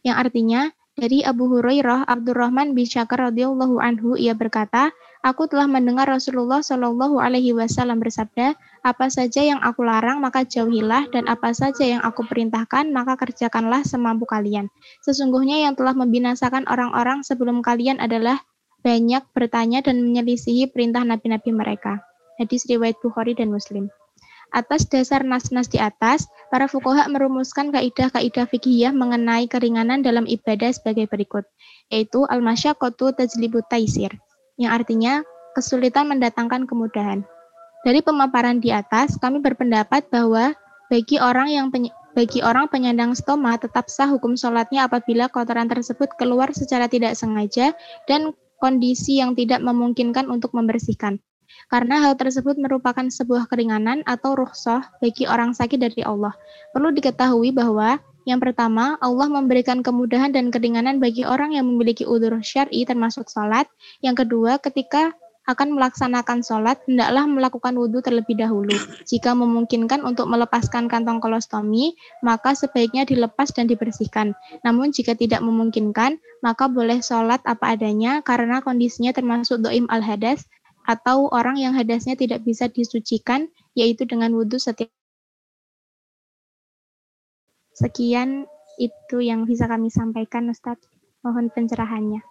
[0.04, 4.92] yang artinya dari Abu Hurairah Abdurrahman bin Syakar radhiyallahu anhu ia berkata
[5.26, 8.54] Aku telah mendengar Rasulullah Shallallahu Alaihi Wasallam bersabda,
[8.86, 13.82] apa saja yang aku larang maka jauhilah dan apa saja yang aku perintahkan maka kerjakanlah
[13.82, 14.70] semampu kalian.
[15.02, 18.46] Sesungguhnya yang telah membinasakan orang-orang sebelum kalian adalah
[18.86, 21.98] banyak bertanya dan menyelisihi perintah nabi-nabi mereka.
[22.38, 23.90] Hadis riwayat Bukhari dan Muslim.
[24.54, 31.10] Atas dasar nas-nas di atas, para fukoha merumuskan kaidah-kaidah fikih mengenai keringanan dalam ibadah sebagai
[31.12, 31.44] berikut,
[31.92, 34.16] yaitu al-masyaqqatu tajlibu taisir
[34.58, 35.22] yang artinya
[35.54, 37.26] kesulitan mendatangkan kemudahan.
[37.86, 40.58] Dari pemaparan di atas, kami berpendapat bahwa
[40.90, 41.68] bagi orang yang
[42.18, 47.78] bagi orang penyandang stoma tetap sah hukum sholatnya apabila kotoran tersebut keluar secara tidak sengaja
[48.10, 51.22] dan kondisi yang tidak memungkinkan untuk membersihkan.
[51.70, 56.34] Karena hal tersebut merupakan sebuah keringanan atau ruhsoh bagi orang sakit dari Allah.
[56.74, 62.44] Perlu diketahui bahwa yang pertama, Allah memberikan kemudahan dan keringanan bagi orang yang memiliki udur
[62.44, 63.72] syar'i termasuk sholat.
[64.04, 65.16] Yang kedua, ketika
[65.48, 68.76] akan melaksanakan sholat, hendaklah melakukan wudhu terlebih dahulu.
[69.08, 74.36] Jika memungkinkan untuk melepaskan kantong kolostomi, maka sebaiknya dilepas dan dibersihkan.
[74.68, 80.44] Namun jika tidak memungkinkan, maka boleh sholat apa adanya karena kondisinya termasuk doim al-hadas
[80.84, 84.92] atau orang yang hadasnya tidak bisa disucikan, yaitu dengan wudhu setiap
[87.78, 88.50] Sekian
[88.82, 90.90] itu yang bisa kami sampaikan Ustadz.
[91.22, 92.26] Mohon pencerahannya.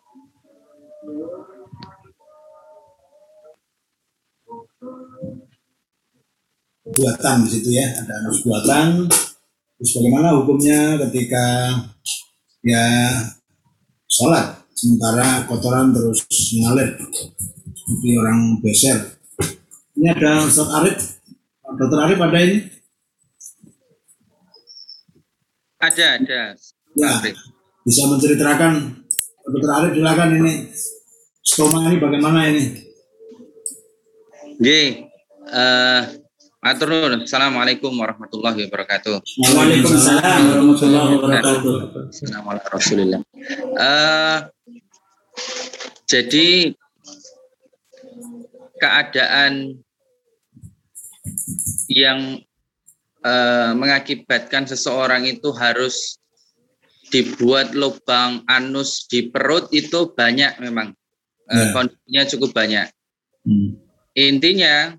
[6.87, 9.07] Buatan di situ ya, ada anak buatan.
[9.79, 11.79] Terus bagaimana hukumnya ketika
[12.67, 13.15] ya
[14.11, 16.27] sholat sementara kotoran terus
[16.59, 16.91] mengalir
[17.71, 18.99] seperti orang beser.
[19.95, 20.99] Ini ada Ustaz Arif,
[21.79, 22.76] Dokter Arif ada ini?
[25.77, 26.43] Ada, ada.
[26.97, 27.11] Ya,
[27.85, 29.05] bisa menceritakan
[29.45, 30.53] Dokter Arif silakan ini
[31.45, 32.65] stoma ini bagaimana ini?
[34.57, 35.13] Oke,
[35.53, 36.03] uh,
[36.65, 36.89] Matur
[37.29, 39.21] Assalamualaikum warahmatullahi wabarakatuh.
[39.21, 41.73] Waalaikumsalam warahmatullahi wabarakatuh.
[42.09, 43.21] Assalamualaikum warahmatullahi
[43.77, 44.39] Uh,
[46.09, 46.73] Jadi
[48.81, 49.77] keadaan
[51.93, 52.41] yang
[53.27, 56.23] eh, mengakibatkan seseorang itu harus
[57.11, 60.95] dibuat lubang anus di perut itu banyak memang
[61.47, 61.71] Eh, Ya.
[61.71, 62.89] kondisinya cukup banyak.
[63.47, 63.79] Hmm.
[64.19, 64.99] Intinya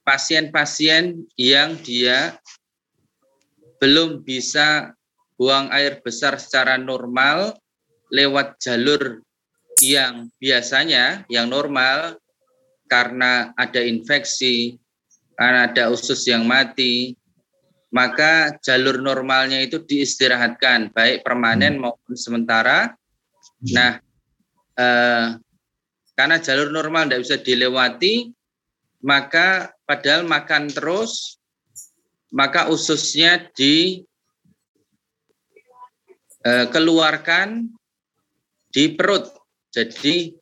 [0.00, 2.40] pasien-pasien yang dia
[3.76, 4.96] belum bisa
[5.36, 7.56] buang air besar secara normal
[8.08, 9.20] lewat jalur
[9.84, 12.16] yang biasanya yang normal
[12.88, 14.76] karena ada infeksi,
[15.40, 17.16] ada usus yang mati,
[17.88, 22.92] maka jalur normalnya itu diistirahatkan baik permanen maupun sementara.
[23.72, 23.96] Nah,
[24.76, 25.26] eh,
[26.12, 28.28] karena jalur normal tidak bisa dilewati,
[29.00, 31.40] maka padahal makan terus,
[32.30, 33.48] maka ususnya
[36.44, 37.64] dikeluarkan
[38.70, 39.32] di perut.
[39.72, 40.36] Jadi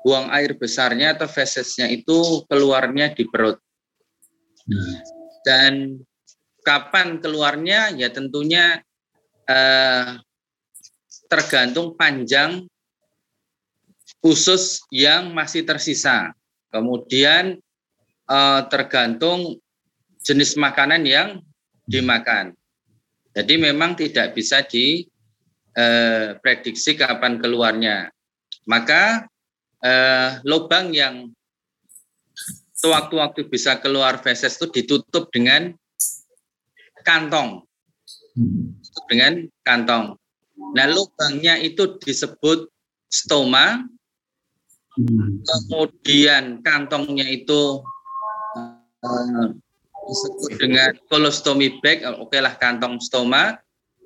[0.00, 3.60] buang air besarnya atau fesesnya itu keluarnya di perut.
[5.46, 6.04] Dan
[6.60, 8.82] kapan keluarnya ya tentunya
[9.48, 10.20] eh,
[11.30, 12.68] tergantung panjang
[14.20, 16.36] usus yang masih tersisa.
[16.68, 17.56] Kemudian
[18.28, 19.56] eh, tergantung
[20.20, 21.40] jenis makanan yang
[21.88, 22.52] dimakan.
[23.30, 25.06] Jadi memang tidak bisa diprediksi
[26.98, 28.10] kapan keluarnya.
[28.68, 29.24] Maka
[29.80, 31.32] eh, lubang yang
[32.80, 35.76] sewaktu-waktu bisa keluar feses itu ditutup dengan
[37.04, 37.68] kantong.
[38.32, 40.16] Ditutup dengan kantong.
[40.72, 42.68] Nah, lubangnya itu disebut
[43.12, 43.84] stoma.
[45.44, 47.84] Kemudian kantongnya itu
[48.56, 49.48] eh,
[50.08, 53.60] disebut dengan colostomy bag, oke lah kantong stoma.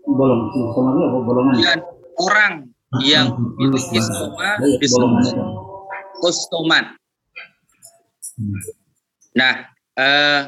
[0.05, 1.55] Bolong, stoma itu apa bolongan?
[1.63, 1.79] Dan
[2.21, 2.53] orang
[3.03, 3.27] yang
[3.59, 5.35] memiliki stoma disebut
[6.23, 6.95] ostomat.
[9.35, 9.55] Nah,
[9.99, 10.43] eh,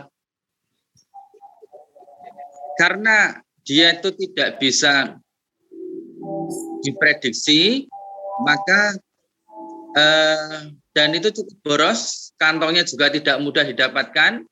[2.79, 5.19] karena dia itu tidak bisa
[6.87, 7.91] diprediksi,
[8.43, 8.95] maka
[9.97, 14.45] eh, dan itu cukup boros, kantongnya juga tidak mudah didapatkan.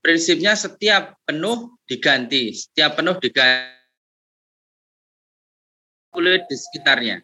[0.00, 3.80] Prinsipnya setiap penuh diganti, setiap penuh diganti
[6.10, 7.22] kulit di sekitarnya.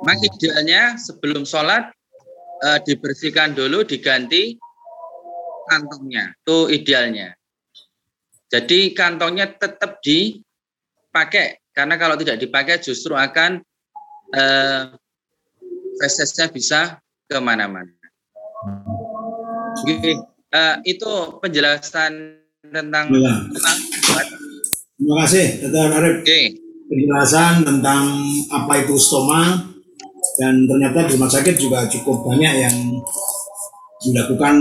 [0.00, 1.92] Maka idealnya sebelum sholat
[2.64, 4.56] eh, dibersihkan dulu, diganti
[5.68, 6.34] kantongnya.
[6.42, 7.34] Itu idealnya.
[8.50, 13.62] Jadi kantongnya tetap dipakai karena kalau tidak dipakai justru akan
[14.34, 14.82] eh,
[16.02, 16.98] fesesnya bisa
[17.30, 17.94] ke mana-mana.
[19.80, 20.18] Oke,
[20.50, 23.34] eh, itu penjelasan tentang Ya.
[23.54, 23.76] tentang
[25.00, 25.96] Terima kasih, Dr.
[25.96, 26.16] Arif.
[26.90, 28.20] Penjelasan tentang
[28.52, 29.64] apa itu stoma
[30.38, 32.76] dan ternyata di rumah sakit juga cukup banyak yang
[34.04, 34.56] dilakukan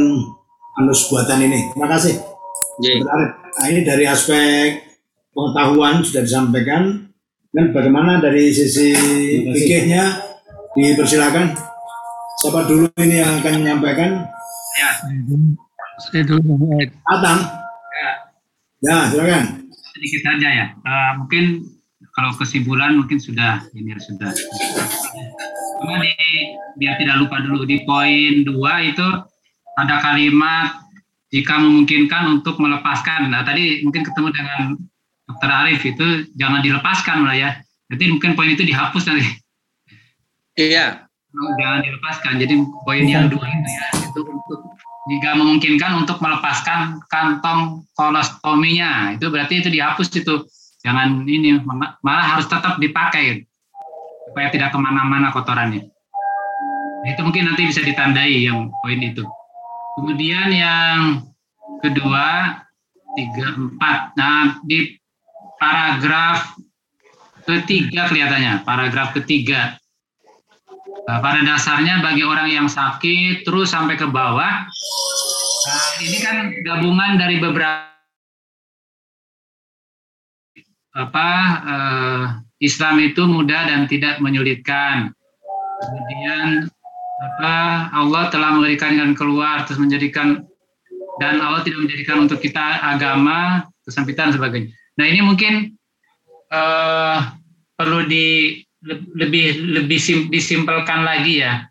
[0.80, 1.70] anus buatan ini.
[1.76, 2.16] Terima kasih.
[2.80, 3.08] Dr.
[3.12, 3.32] Arif.
[3.60, 4.80] Nah, ini dari aspek
[5.36, 7.12] pengetahuan sudah disampaikan.
[7.50, 8.94] Dan bagaimana dari sisi
[9.42, 10.22] fikihnya
[10.78, 11.50] dipersilakan.
[12.40, 14.24] Siapa dulu ini yang akan menyampaikan?
[14.80, 14.90] Ya.
[16.00, 16.56] Saya dulu.
[17.04, 17.40] Atang.
[17.92, 18.12] Ya.
[18.80, 19.44] Ya, silakan.
[20.00, 20.66] sedikit saja ya.
[20.72, 21.68] Eh, mungkin
[22.16, 24.32] kalau kesimpulan mungkin sudah ini sudah.
[25.80, 26.12] Cuma di
[26.78, 29.08] biar tidak lupa dulu di poin dua itu
[29.80, 30.76] ada kalimat
[31.32, 33.32] jika memungkinkan untuk melepaskan.
[33.32, 34.60] Nah tadi mungkin ketemu dengan
[35.30, 35.50] Dr.
[35.50, 37.50] Arif itu jangan dilepaskan lah ya.
[37.90, 39.26] Jadi mungkin poin itu dihapus nanti.
[40.60, 41.08] Iya.
[41.32, 42.42] Jangan dilepaskan.
[42.42, 42.54] Jadi
[42.84, 44.60] poin yang dua itu ya itu untuk
[45.10, 50.46] jika memungkinkan untuk melepaskan kantong kolostominya itu berarti itu dihapus itu
[50.84, 53.46] jangan ini ma- malah harus tetap dipakai
[54.30, 55.90] supaya tidak ke mana-mana kotorannya.
[57.10, 59.26] Itu mungkin nanti bisa ditandai yang poin itu.
[59.98, 61.26] Kemudian yang
[61.82, 62.60] kedua
[63.18, 64.00] tiga empat.
[64.16, 64.94] Nah di
[65.58, 66.54] paragraf
[67.44, 68.62] ketiga kelihatannya.
[68.64, 69.76] Paragraf ketiga.
[71.10, 74.70] Nah, pada dasarnya bagi orang yang sakit terus sampai ke bawah,
[75.66, 77.90] nah, ini kan gabungan dari beberapa
[80.94, 81.30] apa
[81.66, 82.26] eh,
[82.60, 85.16] Islam itu mudah dan tidak menyulitkan.
[85.80, 86.68] Kemudian
[87.20, 90.44] apa Allah telah memberikan jalan keluar terus menjadikan
[91.20, 94.72] dan Allah tidak menjadikan untuk kita agama kesempitan sebagainya.
[95.00, 95.76] Nah ini mungkin
[96.52, 97.18] eh,
[97.76, 101.64] perlu di le- lebih lebih sim- disimpelkan lagi ya.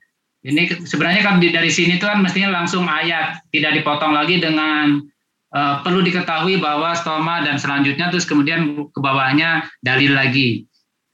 [0.45, 5.05] Ini sebenarnya kan dari sini tuh kan mestinya langsung ayat, tidak dipotong lagi dengan
[5.53, 10.65] eh, perlu diketahui bahwa stoma dan selanjutnya terus kemudian ke bawahnya dalil lagi.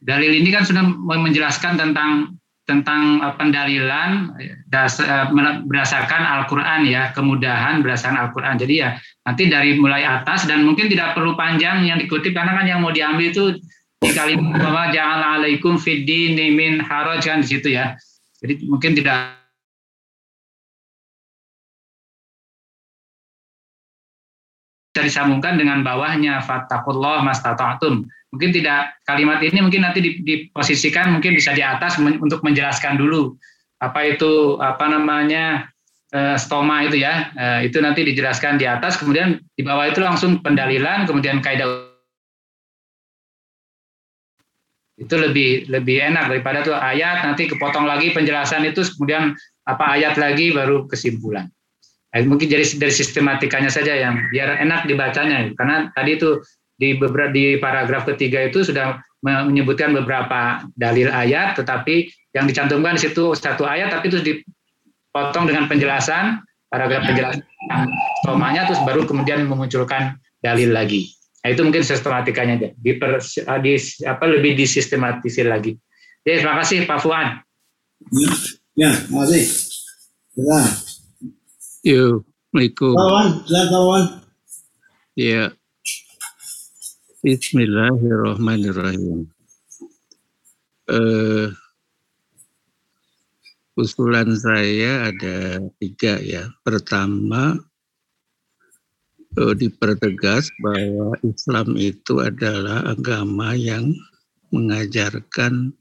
[0.04, 4.32] Dalil ini kan sudah menjelaskan tentang tentang uh, pendalilan
[4.72, 5.28] das, uh,
[5.68, 8.56] berdasarkan Al-Qur'an ya, kemudahan berdasarkan Al-Qur'an.
[8.56, 8.96] Jadi ya
[9.28, 12.92] nanti dari mulai atas dan mungkin tidak perlu panjang yang dikutip karena kan yang mau
[12.92, 13.44] diambil itu
[14.00, 17.96] di kalimat bahwa jangan alaikum fiddi min haraj kan di situ ya.
[18.40, 19.40] Jadi mungkin tidak
[24.94, 28.08] disambungkan dengan bawahnya fattakullah mastata'tum.
[28.34, 33.38] Mungkin tidak kalimat ini mungkin nanti diposisikan mungkin bisa di atas untuk menjelaskan dulu
[33.78, 35.70] apa itu apa namanya
[36.10, 37.30] e, stoma itu ya.
[37.38, 41.94] E, itu nanti dijelaskan di atas kemudian di bawah itu langsung pendalilan kemudian kaidah
[44.94, 49.34] itu lebih lebih enak daripada tuh ayat nanti kepotong lagi penjelasan itu kemudian
[49.66, 51.50] apa ayat lagi baru kesimpulan.
[52.14, 56.38] Nah, mungkin jadi dari sistematikanya saja yang biar enak dibacanya karena tadi itu
[56.84, 63.08] di beberapa di paragraf ketiga itu sudah menyebutkan beberapa dalil ayat tetapi yang dicantumkan di
[63.08, 67.40] situ satu ayat tapi itu dipotong dengan penjelasan paragraf penjelasan
[68.20, 71.08] tomanya terus baru kemudian memunculkan dalil lagi.
[71.40, 72.68] Nah, itu mungkin sistematikanya aja.
[72.76, 73.20] Di, per,
[73.64, 73.72] di
[74.04, 75.76] apa lebih disistematisir lagi.
[76.24, 77.40] Jadi terima kasih Pak Fuan.
[78.76, 79.44] Ya, terima kasih.
[80.40, 80.60] Ya.
[81.84, 82.96] Assalamualaikum.
[82.96, 84.04] Kawan, silakan kawan.
[85.16, 85.44] Ya.
[87.24, 89.24] Bismillahirrahmanirrahim.
[90.92, 91.48] Eh,
[93.80, 96.52] usulan saya ada tiga ya.
[96.60, 97.56] Pertama,
[99.40, 103.96] eh, dipertegas bahwa Islam itu adalah agama yang
[104.52, 105.72] mengajarkan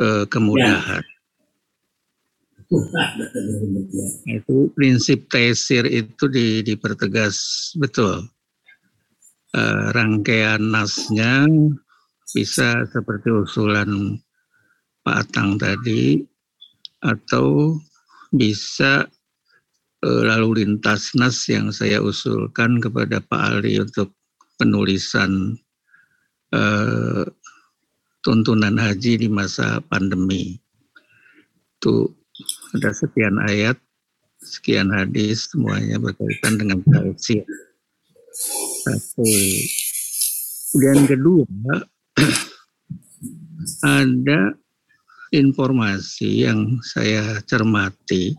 [0.00, 1.04] eh, kemudahan.
[4.24, 7.36] Itu prinsip tesir itu di, dipertegas
[7.76, 8.24] betul.
[9.50, 11.50] Uh, rangkaian nasnya
[12.30, 14.14] bisa seperti usulan
[15.02, 16.22] Pak Atang tadi
[17.02, 17.74] atau
[18.30, 19.10] bisa
[20.06, 24.14] uh, lalu lintas nas yang saya usulkan kepada Pak Ali untuk
[24.54, 25.58] penulisan
[26.54, 27.26] uh,
[28.22, 30.60] tuntunan haji di masa pandemi.
[31.80, 32.12] Itu
[32.76, 33.74] ada sekian ayat,
[34.38, 37.42] sekian hadis, semuanya berkaitan dengan tafsir.
[38.80, 39.26] Satu.
[40.80, 41.46] Dan kedua,
[43.84, 44.54] ada
[45.34, 48.32] informasi yang saya cermati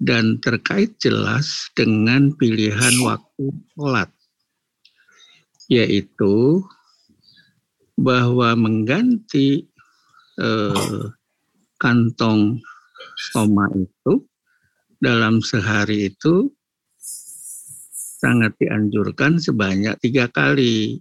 [0.00, 4.08] dan terkait jelas dengan pilihan waktu sholat,
[5.68, 6.64] yaitu
[8.00, 9.68] bahwa mengganti
[10.40, 11.04] eh,
[11.76, 12.64] kantong
[13.28, 14.24] stoma itu
[15.00, 16.48] dalam sehari itu
[18.20, 21.00] sangat dianjurkan sebanyak tiga kali.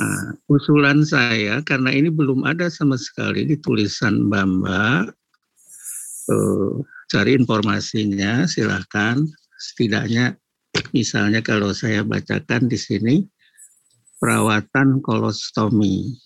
[0.00, 5.04] Nah, usulan saya karena ini belum ada sama sekali di tulisan Bamba,
[6.32, 6.72] eh,
[7.12, 9.20] cari informasinya silahkan.
[9.60, 10.34] Setidaknya
[10.96, 13.16] misalnya kalau saya bacakan di sini
[14.18, 16.16] perawatan kolostomi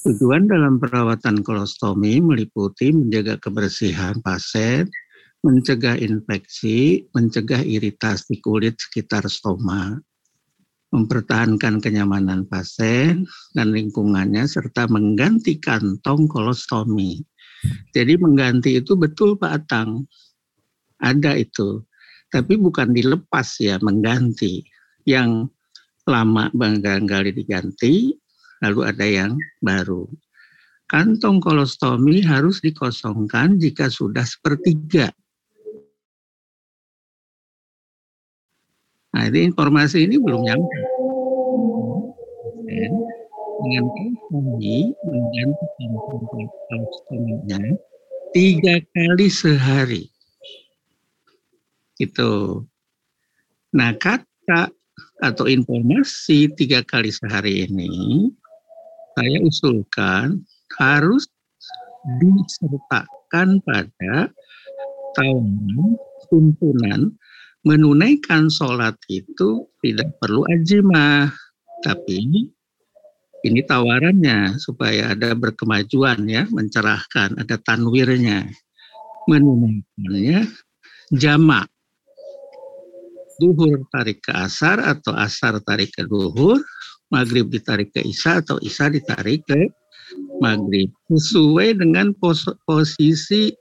[0.00, 4.88] Tujuan dalam perawatan kolostomi meliputi menjaga kebersihan pasien,
[5.40, 9.96] mencegah infeksi, mencegah iritasi kulit sekitar stoma,
[10.92, 13.24] mempertahankan kenyamanan pasien
[13.56, 17.22] dan lingkungannya, serta mengganti kantong kolostomi.
[17.92, 20.04] Jadi mengganti itu betul Pak Atang,
[21.00, 21.84] ada itu.
[22.30, 24.62] Tapi bukan dilepas ya, mengganti.
[25.08, 25.50] Yang
[26.06, 28.14] lama barangkali diganti,
[28.62, 29.32] lalu ada yang
[29.64, 30.06] baru.
[30.90, 35.10] Kantong kolostomi harus dikosongkan jika sudah sepertiga.
[39.10, 40.80] Nah, ini informasi ini belum nyampe.
[42.70, 42.92] Dan
[43.60, 46.24] dengan kolostomi mengganti kantong
[46.70, 47.60] kolostominya
[48.30, 50.04] tiga kali sehari.
[51.98, 52.64] Itu.
[53.74, 54.70] Nah, kata
[55.20, 58.30] atau informasi tiga kali sehari ini
[59.18, 60.40] saya usulkan
[60.80, 61.28] harus
[62.16, 64.32] disertakan pada
[65.12, 66.00] tawanan
[66.32, 67.12] tuntunan
[67.66, 71.28] menunaikan sholat itu tidak perlu ajimah,
[71.84, 72.48] tapi
[73.40, 78.48] ini tawarannya supaya ada berkemajuan ya, mencerahkan, ada tanwirnya.
[79.28, 80.48] Menunaikannya
[81.12, 81.68] jamak.
[83.40, 86.60] Duhur tarik ke asar atau asar tarik ke duhur,
[87.08, 89.72] maghrib ditarik ke isya atau isya ditarik ke
[90.44, 93.54] maghrib sesuai dengan pos posisi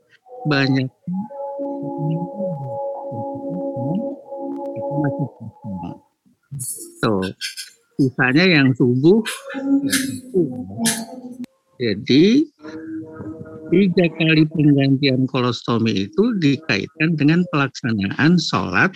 [0.47, 0.87] banyak
[7.03, 7.21] so
[7.99, 9.19] sisanya yang subuh.
[11.79, 12.47] Jadi
[13.69, 18.91] tiga kali penggantian kolostomi itu dikaitkan dengan pelaksanaan sholat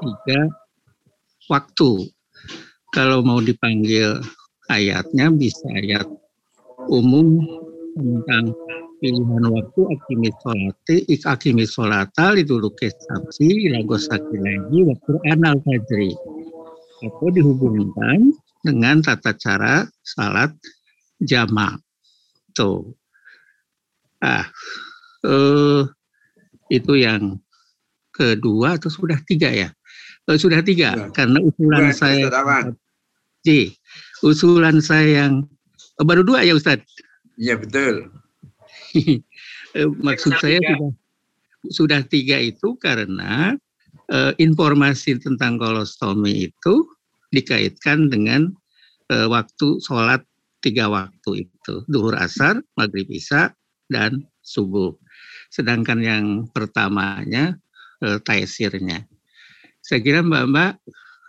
[0.00, 0.40] tiga
[1.48, 2.08] waktu.
[2.90, 4.20] Kalau mau dipanggil
[4.68, 6.06] ayatnya bisa ayat
[6.90, 7.40] umum
[7.94, 8.52] tentang
[9.00, 16.12] pilihan waktu akimis sholati ik akimis sholata liduluke sabsi lagosaki lagi waktu anal fajri.
[17.00, 20.52] Atau dihubungkan dengan tata cara salat
[21.24, 21.80] jama
[22.52, 22.92] tuh.
[24.20, 24.44] Ah
[25.24, 25.82] eh,
[26.68, 27.40] itu yang
[28.12, 29.72] kedua atau sudah tiga ya?
[30.28, 32.24] Eh, sudah tiga karena usulan Dua, saya.
[33.40, 33.72] Ji,
[34.20, 35.48] usulan saya yang
[35.96, 36.84] eh, baru dua ya Ustadz?
[37.40, 38.12] Iya betul.
[39.70, 40.74] Eh, maksud saya tiga.
[40.74, 40.90] sudah
[41.70, 43.54] sudah tiga itu karena
[44.10, 46.74] eh, informasi tentang kolostomi itu
[47.30, 48.50] dikaitkan dengan
[49.14, 50.26] eh, waktu sholat
[50.58, 51.74] tiga waktu itu.
[51.86, 53.54] Duhur asar maghrib isya
[53.86, 54.90] dan subuh.
[55.54, 57.54] Sedangkan yang pertamanya
[58.02, 59.06] eh, taisirnya.
[59.86, 60.82] Saya kira mbak-mbak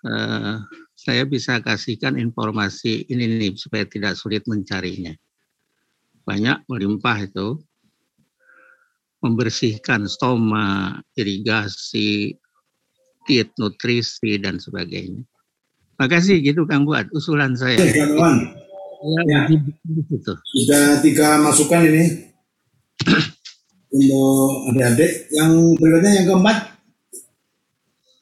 [0.10, 0.56] eh,
[0.98, 5.14] saya bisa kasihkan informasi ini nih supaya tidak sulit mencarinya
[6.24, 7.60] banyak melimpah itu
[9.22, 12.34] membersihkan stoma, irigasi,
[13.30, 15.22] diet nutrisi dan sebagainya.
[16.02, 17.78] Makasih gitu Kang Buat usulan saya.
[17.78, 18.36] Oke, kawan.
[19.02, 19.42] Ya, Ya.
[20.10, 20.34] situ.
[20.62, 22.04] Sudah tiga masukan ini
[23.94, 25.30] untuk adik-adik.
[25.34, 26.58] Yang berikutnya yang keempat,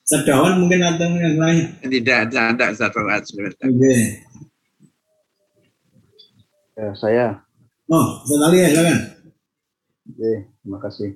[0.09, 1.69] Sedawan mungkin atau yang lain.
[1.85, 2.97] Tidak ada ada satu.
[3.05, 4.25] Oke.
[6.73, 7.27] Ya, saya.
[7.89, 8.99] Oh, sekali ya, silakan.
[10.09, 11.09] Oke, terima kasih.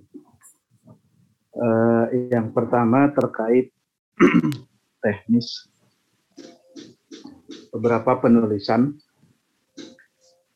[1.53, 3.69] Eh, yang pertama terkait
[5.05, 5.69] teknis
[7.73, 8.97] beberapa penulisan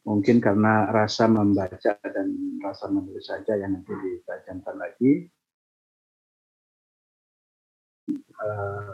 [0.05, 2.27] mungkin karena rasa membaca dan
[2.63, 5.29] rasa menulis saja yang nanti ditajamkan lagi
[8.37, 8.93] Eh,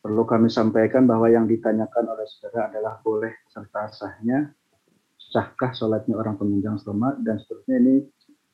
[0.00, 4.48] perlu kami sampaikan bahwa yang ditanyakan oleh saudara adalah boleh serta sahnya
[5.30, 7.94] sahkah sholatnya orang penunjang stoma dan seterusnya ini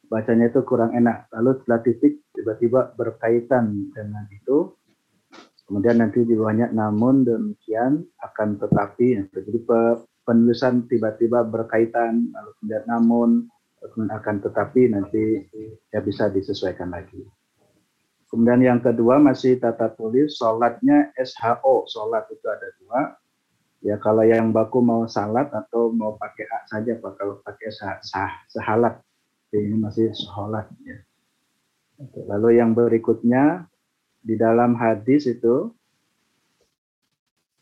[0.07, 1.27] bacanya itu kurang enak.
[1.33, 4.77] Lalu setelah titik tiba-tiba berkaitan dengan itu.
[5.67, 12.85] Kemudian nanti di bawahnya namun demikian akan tetapi jadi pe- penulisan tiba-tiba berkaitan lalu kemudian
[12.87, 13.29] namun
[13.83, 15.43] kemudian akan tetapi nanti
[15.91, 17.19] ya bisa disesuaikan lagi.
[18.31, 23.01] Kemudian yang kedua masih tata tulis sholatnya SHO sholat itu ada dua
[23.87, 28.03] ya kalau yang baku mau salat atau mau pakai a saja pak kalau pakai sah,
[28.03, 28.99] sah sahalat
[29.55, 30.99] ini masih sholat ya.
[32.27, 33.71] Lalu yang berikutnya
[34.27, 35.71] di dalam hadis itu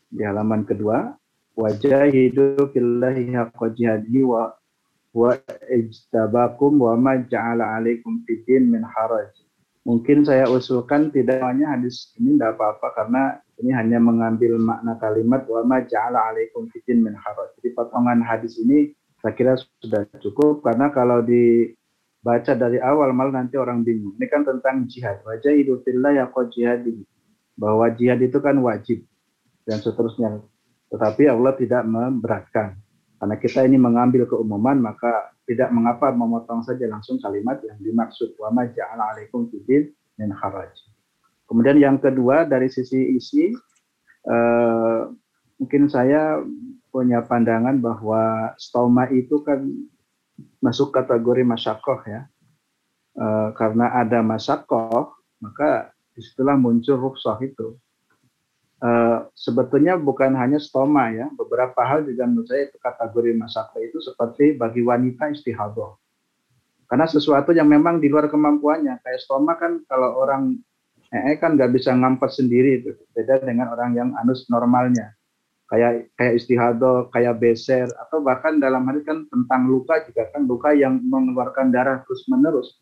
[0.09, 1.13] di halaman kedua
[1.53, 4.51] wajah hidup billahi haqqa jihadihi wa
[5.15, 5.31] wa
[5.71, 9.44] ijtabakum wa ma ja'ala alaikum fiddin min haraj.
[9.85, 13.23] Mungkin saya usulkan tidak hanya hadis ini tidak apa-apa karena
[13.61, 17.53] ini hanya mengambil makna kalimat wa ma ja'ala alaikum fiddin min haraj.
[17.61, 23.61] Jadi potongan hadis ini saya kira sudah cukup karena kalau dibaca dari awal malah nanti
[23.61, 24.17] orang bingung.
[24.17, 25.21] Ini kan tentang jihad.
[25.21, 27.05] Wajah hidup fillah ya jihadi.
[27.53, 29.05] Bahwa jihad itu kan wajib
[29.65, 30.45] dan seterusnya.
[30.93, 32.84] Tetapi Allah tidak memberatkan.
[33.25, 38.37] Karena kita ini mengambil keumuman, maka tidak mengapa memotong saja langsung kalimat yang dimaksud.
[38.37, 39.89] Wa ma ja'ala alaikum fiddin
[40.21, 40.69] min haraj.
[41.49, 43.49] Kemudian yang kedua dari sisi isi,
[44.29, 45.01] eh,
[45.57, 46.37] mungkin saya
[46.93, 49.73] punya pandangan bahwa stoma itu kan
[50.61, 52.29] masuk kategori masyakoh ya.
[53.17, 57.73] Eh, karena ada masyakoh, maka di situlah muncul rukhsah itu.
[58.85, 63.97] Eh, sebetulnya bukan hanya stoma ya, beberapa hal juga menurut saya itu kategori masyakoh itu
[63.97, 65.97] seperti bagi wanita istihadah.
[66.85, 70.61] Karena sesuatu yang memang di luar kemampuannya, kayak stoma kan kalau orang
[71.09, 75.17] ee kan nggak bisa ngampet sendiri itu, beda dengan orang yang anus normalnya
[75.65, 80.77] kayak kayak istihadah, kayak beser, atau bahkan dalam hal kan tentang luka juga kan luka
[80.77, 82.77] yang mengeluarkan darah terus menerus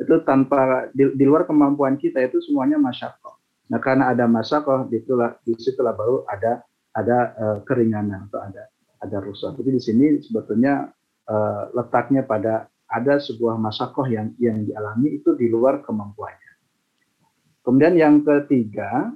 [0.00, 3.41] itu tanpa di, di luar kemampuan kita itu semuanya masyakoh.
[3.72, 6.60] Nah karena ada masyakoh, di situlah di situlah baru ada
[6.92, 8.68] ada eh, keringanan atau ada
[9.00, 9.56] ada rusak.
[9.56, 10.92] Jadi di sini sebetulnya
[11.24, 16.52] eh, letaknya pada ada sebuah masyakoh yang yang dialami itu di luar kemampuannya.
[17.64, 19.08] Kemudian yang ketiga,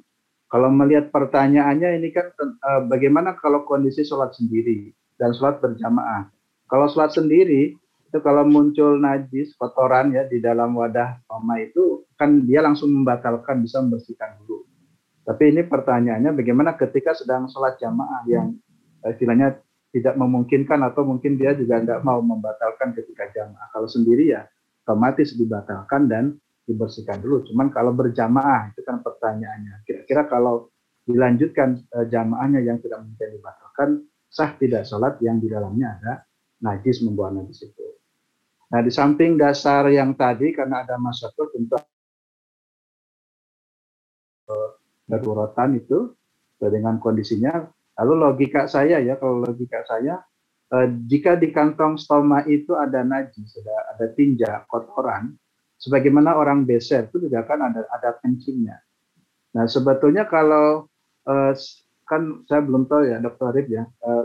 [0.49, 4.89] kalau melihat pertanyaannya ini kan eh, bagaimana kalau kondisi sholat sendiri
[5.21, 6.33] dan sholat berjamaah.
[6.65, 7.77] Kalau sholat sendiri
[8.17, 13.61] itu kalau muncul najis kotoran ya di dalam wadah koma itu kan dia langsung membatalkan
[13.61, 14.65] bisa membersihkan dulu.
[15.21, 18.57] Tapi ini pertanyaannya bagaimana ketika sedang sholat jamaah yang
[19.05, 19.61] eh, istilahnya
[19.93, 23.69] tidak memungkinkan atau mungkin dia juga nggak mau membatalkan ketika jamaah.
[23.69, 24.49] Kalau sendiri ya
[24.89, 26.25] otomatis dibatalkan dan
[26.65, 27.45] dibersihkan dulu.
[27.53, 29.85] Cuman kalau berjamaah itu kan pertanyaannya.
[29.85, 30.73] Kira-kira kalau
[31.05, 36.13] dilanjutkan eh, jamaahnya yang tidak mungkin dibatalkan, sah tidak sholat yang di dalamnya ada
[36.65, 37.96] najis membawa najis itu.
[38.67, 41.81] Nah di samping dasar yang tadi karena ada masyarakat untuk
[45.07, 46.13] daruratan itu
[46.59, 47.63] dengan kondisinya.
[47.97, 50.21] Lalu logika saya ya, kalau logika saya,
[50.75, 55.33] eh, jika di kantong stoma itu ada najis, ada, ada tinja, kotoran,
[55.81, 58.77] sebagaimana orang beser itu juga kan ada ada kencingnya.
[59.57, 60.91] Nah sebetulnya kalau
[61.25, 61.53] eh,
[62.05, 64.25] kan saya belum tahu ya dokter Arif ya, eh,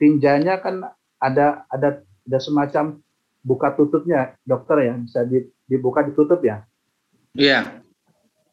[0.00, 0.80] tinjanya kan
[1.20, 3.02] ada ada ada semacam
[3.42, 5.26] buka tutupnya dokter ya bisa
[5.66, 6.62] dibuka ditutup ya.
[7.34, 7.82] Iya.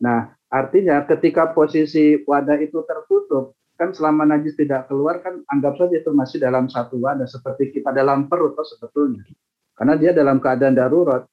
[0.02, 6.02] Nah Artinya ketika posisi wadah itu tertutup, kan selama najis tidak keluar kan anggap saja
[6.02, 9.30] itu masih dalam satu wadah seperti kita dalam perut toh sebetulnya.
[9.78, 11.24] Karena dia dalam keadaan darurat,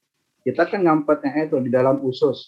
[0.45, 2.45] kita kan ngampetnya itu di dalam usus.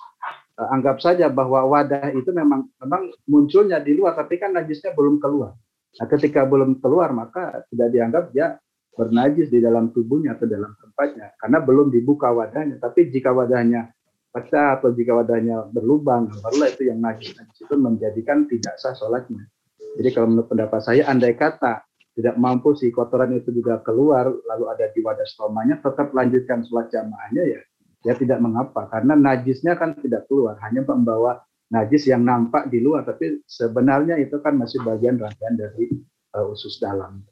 [0.61, 5.25] Uh, anggap saja bahwa wadah itu memang memang munculnya di luar, tapi kan najisnya belum
[5.25, 5.57] keluar.
[5.97, 8.61] Nah, ketika belum keluar maka tidak dianggap dia
[8.99, 12.83] bernajis di dalam tubuhnya atau dalam tempatnya karena belum dibuka wadahnya.
[12.83, 13.95] Tapi jika wadahnya
[14.35, 17.39] pecah atau jika wadahnya berlubang, barulah itu yang najis.
[17.39, 19.47] Najis itu menjadikan tidak sah sholatnya.
[19.95, 21.87] Jadi kalau menurut pendapat saya, andai kata
[22.19, 26.91] tidak mampu si kotoran itu juga keluar, lalu ada di wadah stomanya, tetap lanjutkan sholat
[26.91, 27.61] jamaahnya ya,
[28.03, 28.91] ya tidak mengapa.
[28.91, 31.39] Karena najisnya kan tidak keluar, hanya membawa
[31.71, 35.95] najis yang nampak di luar, tapi sebenarnya itu kan masih bagian rangkaian dari
[36.35, 37.23] uh, usus dalam.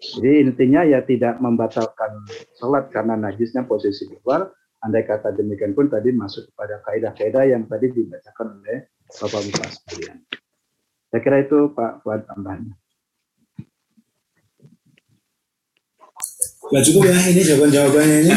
[0.00, 2.24] Jadi intinya ya tidak membatalkan
[2.56, 4.48] sholat karena najisnya posisi di luar,
[4.80, 8.88] andai kata demikian pun tadi masuk kepada kaidah-kaidah yang tadi dibacakan oleh
[9.20, 10.16] Bapak Bapak sekalian.
[11.12, 12.74] Saya kira itu Pak Fuad tambahannya.
[16.70, 18.34] Ya cukup ya ini jawaban-jawabannya ini.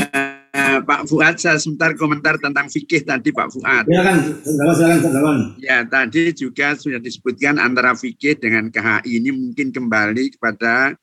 [0.53, 3.85] Uh, Pak Fuad, saya sebentar komentar tentang fikih tadi Pak Fuad.
[3.88, 5.38] Ya kan, silakan, silakan.
[5.61, 10.98] Ya, tadi juga sudah disebutkan antara fikih dengan KHI ini mungkin kembali kepada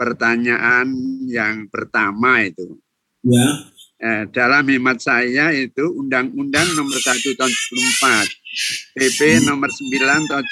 [0.00, 0.88] pertanyaan
[1.28, 2.80] yang pertama itu.
[3.20, 3.68] Ya
[4.00, 10.44] eh, dalam hemat saya itu Undang-Undang nomor 1 tahun 74, PP nomor 9 tahun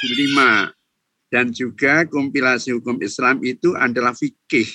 [0.77, 4.69] 75, dan juga kompilasi hukum Islam itu adalah fikih.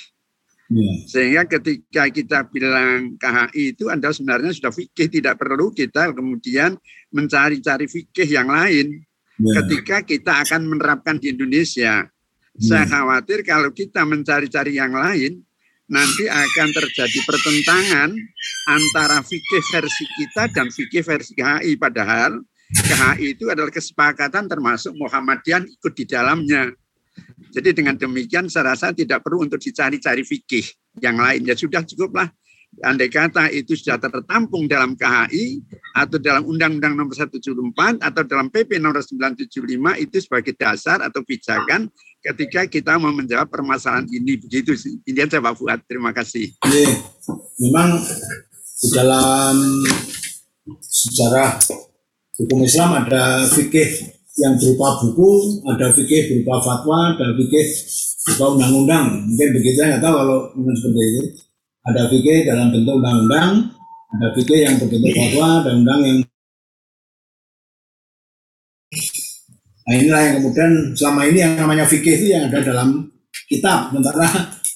[0.74, 0.94] Ya.
[1.06, 6.74] Sehingga ketika kita bilang KHI itu adalah sebenarnya sudah fikih, tidak perlu kita kemudian
[7.14, 9.06] mencari-cari fikih yang lain.
[9.38, 9.62] Ya.
[9.62, 12.10] Ketika kita akan menerapkan di Indonesia,
[12.57, 12.84] ya.
[12.84, 15.41] saya khawatir kalau kita mencari-cari yang lain,
[15.91, 18.09] nanti akan terjadi pertentangan
[18.71, 21.75] antara fikih versi kita dan fikih versi KHI.
[21.75, 22.41] Padahal
[22.73, 26.73] KHI itu adalah kesepakatan termasuk Muhammadiyah ikut di dalamnya.
[27.53, 30.65] Jadi dengan demikian saya rasa tidak perlu untuk dicari-cari fikih
[30.97, 31.45] yang lain.
[31.45, 32.34] Ya sudah cukuplah
[32.82, 35.62] andai kata itu sudah tertampung dalam KHI
[35.94, 39.54] atau dalam Undang-Undang Nomor 174 atau dalam PP Nomor 975
[40.02, 41.91] itu sebagai dasar atau pijakan
[42.24, 44.98] ketika kita mau menjawab permasalahan ini begitu sih.
[45.06, 45.80] Ini aja Pak Fuad.
[45.86, 46.50] Terima kasih.
[47.62, 48.00] Memang
[48.84, 49.56] di dalam
[50.80, 51.60] sejarah
[52.40, 57.66] hukum Islam ada fikih yang berupa buku, ada fikih berupa fatwa, ada fikih
[58.26, 59.06] berupa undang-undang.
[59.30, 61.24] Mungkin begitu ya, nggak tahu kalau seperti itu.
[61.84, 63.76] Ada fikih dalam bentuk undang-undang,
[64.15, 66.18] ada fikih yang berbentuk fatwa, dan undang yang
[69.84, 73.11] Nah inilah yang kemudian selama ini yang namanya fikih itu yang ada dalam
[73.51, 73.91] kitab.
[73.91, 74.27] Sementara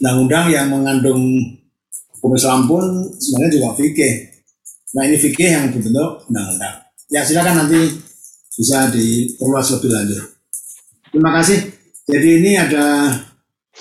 [0.03, 1.23] undang-undang yang mengandung
[2.19, 2.83] hukum Islam pun
[3.15, 4.13] sebenarnya juga fikih.
[4.99, 6.75] Nah ini fikih yang berbentuk undang-undang.
[7.07, 7.87] Ya silakan nanti
[8.51, 10.23] bisa diperluas lebih lanjut.
[11.07, 11.59] Terima kasih.
[12.03, 13.15] Jadi ini ada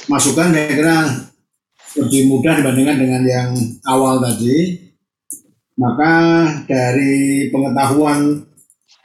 [0.07, 1.27] masukan kira-kira
[1.97, 3.51] lebih mudah dibandingkan dengan yang
[3.89, 4.85] awal tadi.
[5.77, 6.13] Maka
[6.65, 8.41] dari pengetahuan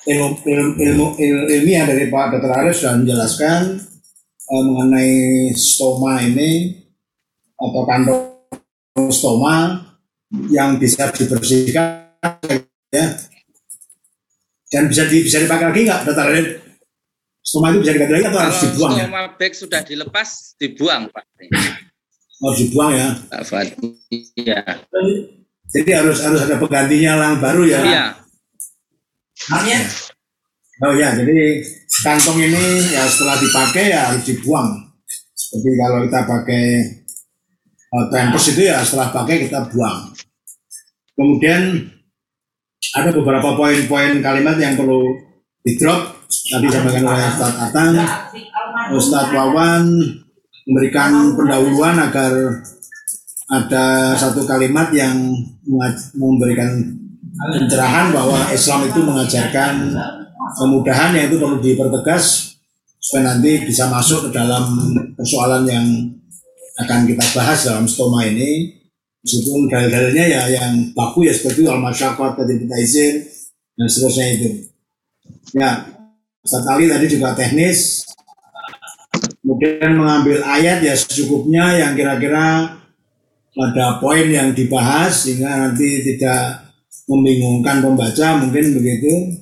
[0.07, 1.05] ilmu, ilmu, ilmu
[1.51, 2.51] ilmiah dari Pak Dr.
[2.51, 3.61] Arif sudah menjelaskan
[4.47, 6.79] uh, mengenai stoma ini
[7.59, 9.83] atau kantong stoma
[10.47, 12.07] yang bisa dibersihkan
[12.87, 13.07] ya
[14.71, 16.27] dan bisa di, bisa dipakai lagi nggak Dr.
[17.41, 19.05] Stoma itu bisa dipakai lagi atau harus dibuang ya?
[19.05, 21.25] Stoma bag sudah dilepas dibuang Pak.
[22.41, 23.07] Harus dibuang ya?
[23.29, 23.45] Pak
[24.33, 24.59] Iya.
[25.71, 27.79] Jadi harus harus ada penggantinya yang baru ya?
[27.85, 28.05] Iya.
[29.53, 29.79] Artinya?
[30.81, 31.61] Oh ya, jadi
[32.01, 34.81] kantong ini ya setelah dipakai ya harus dibuang.
[35.37, 36.63] Jadi kalau kita pakai
[37.93, 40.09] uh, pampers itu ya setelah pakai kita buang.
[41.13, 41.85] Kemudian
[42.97, 45.05] ada beberapa poin-poin kalimat yang perlu
[45.61, 47.93] di drop tadi disampaikan oleh Ustadz Atang,
[48.97, 49.85] Ustadz Wawan
[50.71, 52.63] memberikan pendahuluan agar
[53.51, 55.35] ada satu kalimat yang
[56.15, 56.95] memberikan
[57.35, 59.91] pencerahan bahwa Islam itu mengajarkan
[60.55, 62.55] kemudahan yang itu perlu dipertegas
[63.03, 65.85] supaya nanti bisa masuk ke dalam persoalan yang
[66.79, 68.79] akan kita bahas dalam stoma ini.
[69.21, 73.15] Meskipun dalil-dalilnya ya yang baku ya seperti al-masyaqqat tadi kita izin
[73.77, 74.49] dan seterusnya itu.
[75.53, 75.85] Ya
[76.41, 78.01] Ustaz Ali tadi juga teknis
[79.61, 82.81] kemudian mengambil ayat ya secukupnya yang kira-kira
[83.53, 86.65] ada poin yang dibahas sehingga nanti tidak
[87.05, 89.37] membingungkan pembaca mungkin begitu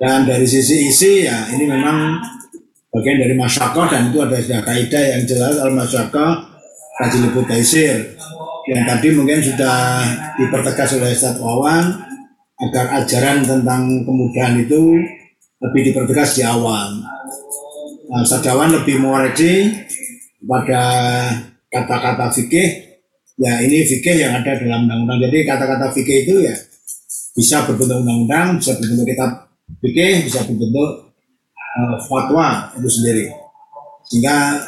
[0.00, 2.16] dan dari sisi isi ya ini memang
[2.96, 6.36] bagian dari masyarakat dan itu ada sudah kaidah yang jelas al masyarakat
[6.96, 8.16] kaji liput taisir
[8.72, 10.08] yang tadi mungkin sudah
[10.40, 12.08] dipertegas oleh Ustaz Wawan
[12.56, 14.96] agar ajaran tentang kemudahan itu
[15.60, 17.04] lebih dipertegas di awal.
[18.10, 19.70] Nah, Ustaz Wawan lebih mengoreksi
[20.42, 20.82] pada
[21.70, 22.98] kata-kata fikih
[23.38, 25.30] ya ini fikih yang ada dalam undang-undang.
[25.30, 26.58] Jadi kata-kata fikih itu ya
[27.38, 29.30] bisa berbentuk undang-undang, bisa berbentuk kitab
[29.78, 31.14] fikih, bisa berbentuk
[31.54, 33.30] uh, fatwa itu sendiri.
[34.10, 34.58] Sehingga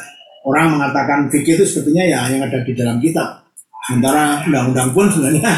[0.47, 3.43] orang mengatakan fikih itu sepertinya ya yang ada di dalam kitab.
[3.91, 5.51] Sementara undang-undang pun sebenarnya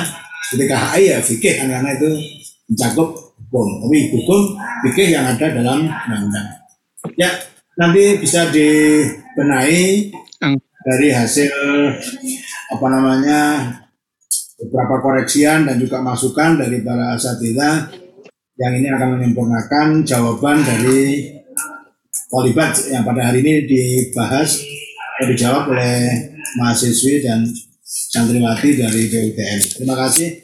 [0.50, 2.10] seperti KHI ya fikih karena itu
[2.66, 3.14] mencakup
[3.46, 3.86] hukum.
[3.86, 4.42] Tapi hukum
[4.90, 6.50] fikih yang ada dalam undang-undang.
[7.22, 7.30] Ya,
[7.76, 10.12] nanti bisa dibenahi
[10.86, 11.52] dari hasil
[12.72, 13.42] apa namanya
[14.60, 17.92] beberapa koreksian dan juga masukan dari para asatidah
[18.56, 21.36] yang ini akan menyempurnakan jawaban dari
[22.26, 24.60] Polibat yang pada hari ini dibahas
[25.16, 26.04] dan dijawab oleh
[26.60, 27.48] mahasiswi dan
[27.80, 29.62] santriwati dari PUTN.
[29.80, 30.44] Terima kasih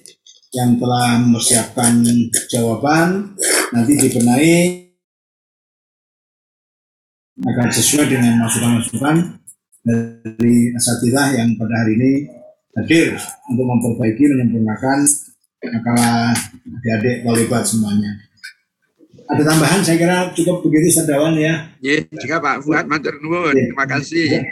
[0.56, 2.00] yang telah mempersiapkan
[2.48, 3.36] jawaban.
[3.76, 4.81] Nanti dibenahi
[7.40, 9.16] agar sesuai dengan masukan-masukan
[9.82, 12.12] dari asatidah yang pada hari ini
[12.78, 13.18] hadir
[13.50, 15.00] untuk memperbaiki, menyempurnakan
[15.62, 16.34] akala
[16.66, 18.12] adik-adik Polibat semuanya.
[19.32, 21.72] Ada tambahan saya kira cukup begitu Sadawan ya.
[21.80, 23.56] Ya, juga Pak Fuad matur nuwun.
[23.56, 24.44] Terima kasih.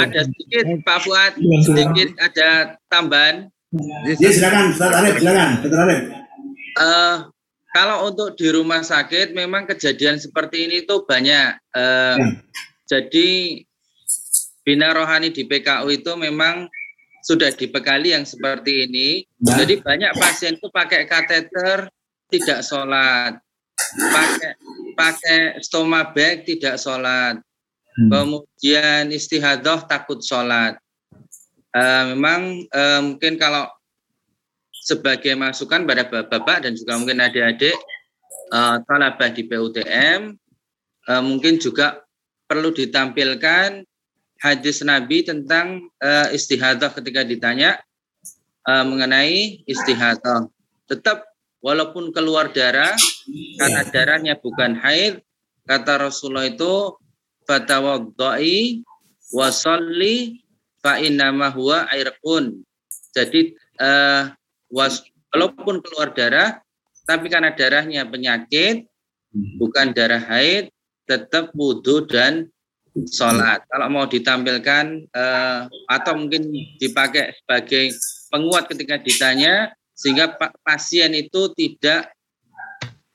[0.00, 1.32] Ada sedikit Pak Fuad,
[1.66, 3.52] sedikit ada tambahan.
[4.08, 5.80] Ya silakan, Ustaz Arif, silakan, Dr.
[5.84, 6.00] Arif.
[6.78, 7.16] Eh,
[7.72, 11.60] kalau untuk di rumah sakit memang kejadian seperti ini tuh banyak.
[11.76, 12.16] Eh,
[12.88, 13.60] Jadi
[14.64, 16.64] bina rohani di PKU itu memang
[17.20, 19.28] sudah dibekali yang seperti ini.
[19.36, 21.92] Jadi banyak pasien itu pakai kateter
[22.32, 23.36] tidak sholat,
[23.92, 24.52] pakai
[24.96, 27.36] pakai stoma bag tidak sholat,
[28.08, 30.80] kemudian istihadah takut sholat.
[31.76, 33.68] Eh, memang eh, mungkin kalau
[34.88, 37.76] sebagai masukan pada bapak-bapak dan juga mungkin adik-adik
[38.48, 40.20] eh, talabah di PUTM
[41.04, 42.00] eh, mungkin juga
[42.48, 43.84] perlu ditampilkan
[44.38, 47.82] hadis Nabi tentang uh, istihadah ketika ditanya
[48.64, 50.46] uh, mengenai istihadah.
[50.86, 51.26] Tetap
[51.60, 52.94] walaupun keluar darah
[53.58, 55.20] karena darahnya bukan haid,
[55.66, 56.96] kata Rasulullah itu
[57.44, 58.80] fatawaddai
[59.34, 60.40] wasalli
[60.80, 62.62] fa innama huwa airqun.
[63.12, 64.32] Jadi uh,
[64.72, 66.60] was, walaupun keluar darah
[67.08, 68.84] tapi karena darahnya penyakit
[69.56, 70.68] bukan darah haid
[71.08, 72.52] tetap wudhu dan
[73.08, 73.64] sholat.
[73.64, 77.96] Kalau mau ditampilkan eh, atau mungkin dipakai sebagai
[78.28, 82.12] penguat ketika ditanya sehingga pasien itu tidak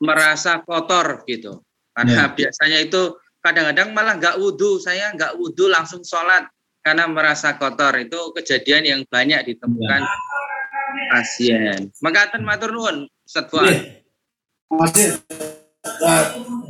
[0.02, 1.62] merasa kotor gitu.
[1.94, 6.50] Karena biasanya itu kadang-kadang malah nggak wudhu, saya nggak wudhu langsung sholat
[6.82, 7.94] karena merasa kotor.
[8.02, 10.02] Itu kejadian yang banyak ditemukan
[11.10, 11.90] pasien.
[12.00, 13.06] Mengatakan matur nuwun,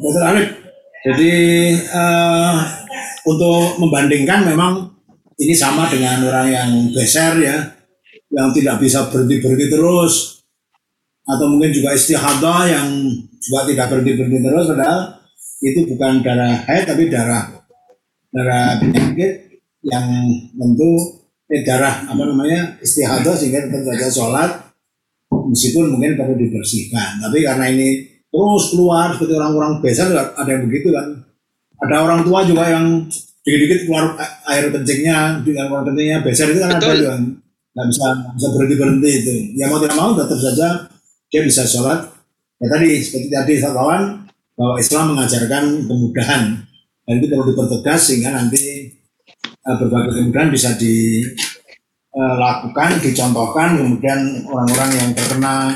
[0.01, 0.23] Dr.
[0.29, 0.49] Arif.
[1.05, 1.33] Jadi
[1.93, 2.57] uh,
[3.29, 4.89] untuk membandingkan memang
[5.37, 7.57] ini sama dengan orang yang geser ya,
[8.33, 10.45] yang tidak bisa berhenti berhenti terus,
[11.29, 12.89] atau mungkin juga istihadah yang
[13.41, 15.01] juga tidak berhenti berhenti terus, padahal
[15.65, 17.65] itu bukan darah haid tapi darah
[18.29, 20.05] darah penyakit yang
[20.53, 24.51] tentu eh, darah apa namanya istihadah sehingga tetap saja sholat
[25.31, 27.21] meskipun mungkin perlu dibersihkan.
[27.21, 30.01] Tapi karena ini terus keluar seperti orang-orang biasa
[30.35, 31.07] ada yang begitu kan.
[31.85, 33.07] Ada orang tua juga yang
[33.45, 34.17] dikit-dikit keluar
[34.49, 36.19] air kencingnya dengan keluar kencingnya.
[36.25, 37.15] Besar itu kan ada juga.
[37.75, 38.07] Nggak bisa
[38.39, 39.35] bisa berhenti berhenti itu.
[39.59, 40.69] Ya mau tidak mau tetap saja
[41.29, 42.09] dia bisa sholat.
[42.63, 46.43] Ya tadi seperti tadi kawan bahwa Islam mengajarkan kemudahan.
[47.05, 48.89] Dan itu perlu dipertegas sehingga nanti
[49.65, 51.41] berbagai kemudahan bisa dilakukan
[53.01, 53.81] dicontohkan.
[53.81, 55.73] Kemudian orang-orang yang terkena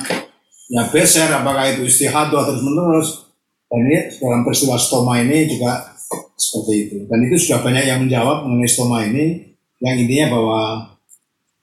[0.69, 3.32] ya beser apakah itu istihadah terus menerus
[3.69, 5.97] dan ini dalam peristiwa stoma ini juga
[6.36, 6.97] seperti itu.
[7.09, 10.60] Dan itu sudah banyak yang menjawab mengenai stoma ini yang intinya bahwa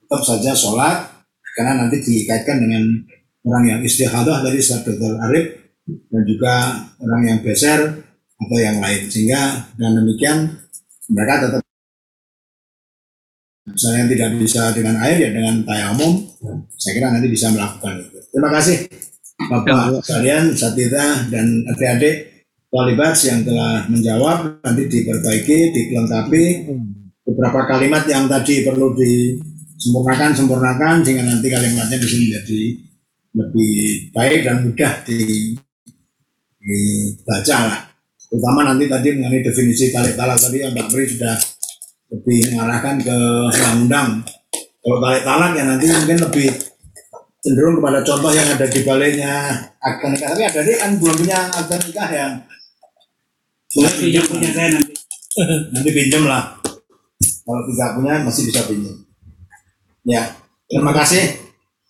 [0.05, 1.09] tetap saja sholat
[1.57, 2.83] karena nanti dikaitkan dengan
[3.45, 5.17] orang yang istihadah dari Dr.
[5.17, 5.45] Arif
[5.85, 6.53] dan juga
[7.01, 8.05] orang yang beser
[8.37, 9.09] atau yang lain.
[9.09, 10.37] Sehingga dengan demikian
[11.09, 11.64] mereka tetap
[13.65, 16.21] misalnya yang tidak bisa dengan air ya dengan tayamum.
[16.77, 18.19] Saya kira nanti bisa melakukan itu.
[18.29, 18.77] Terima kasih
[19.35, 24.61] Bapak sekalian Satita dan adik-adik Walibats yang telah menjawab.
[24.61, 26.43] Nanti diperbaiki dilengkapi.
[27.25, 32.61] Beberapa kalimat yang tadi perlu disempurnakan sempurnakan sehingga nanti kalimatnya bisa menjadi
[33.35, 33.75] lebih
[34.13, 35.19] baik dan mudah di,
[36.61, 37.79] dibaca lah.
[38.29, 41.35] Terutama nanti tadi mengenai definisi talik talak tadi yang Mbak Pri sudah
[42.13, 43.17] lebih mengarahkan ke
[43.53, 44.09] undang-undang
[44.85, 46.47] kalau talik talak ya nanti mungkin lebih
[47.41, 49.33] cenderung kepada contoh yang ada di baliknya
[49.81, 50.29] akad nikah.
[50.29, 52.33] Tapi ada kan belum punya akad nikah yang
[53.73, 54.93] boleh pinjam punya saya nanti.
[55.73, 56.61] Nanti pinjam lah.
[57.17, 58.93] Kalau tidak punya masih bisa pinjam.
[60.05, 60.21] Ya
[60.69, 61.33] terima kasih.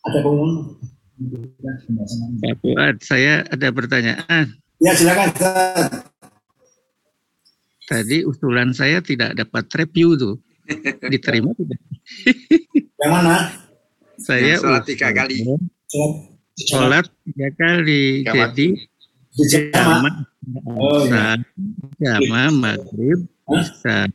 [0.07, 0.79] Ada pengumuman?
[2.39, 4.55] Pak Fuad, saya ada pertanyaan.
[4.79, 5.31] ya silakan.
[7.85, 10.35] Tadi usulan saya tidak dapat review tuh.
[11.13, 11.79] Diterima tidak?
[12.97, 13.53] yang mana
[14.17, 15.37] Saya Yang sholat tiga kali.
[16.65, 18.25] Sholat tiga kali.
[18.25, 18.67] Jadi
[19.75, 20.09] jama
[20.79, 21.37] asar,
[21.99, 24.07] jama maghrib, bisa.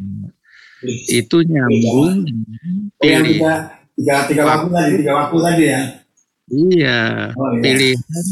[1.13, 3.55] Itu nyambung oh yang tiga
[3.95, 5.83] tiga tiga waktu tadi tiga waktu tadi ya
[6.51, 7.63] Iya, Oh, iya.
[7.63, 8.27] pilihan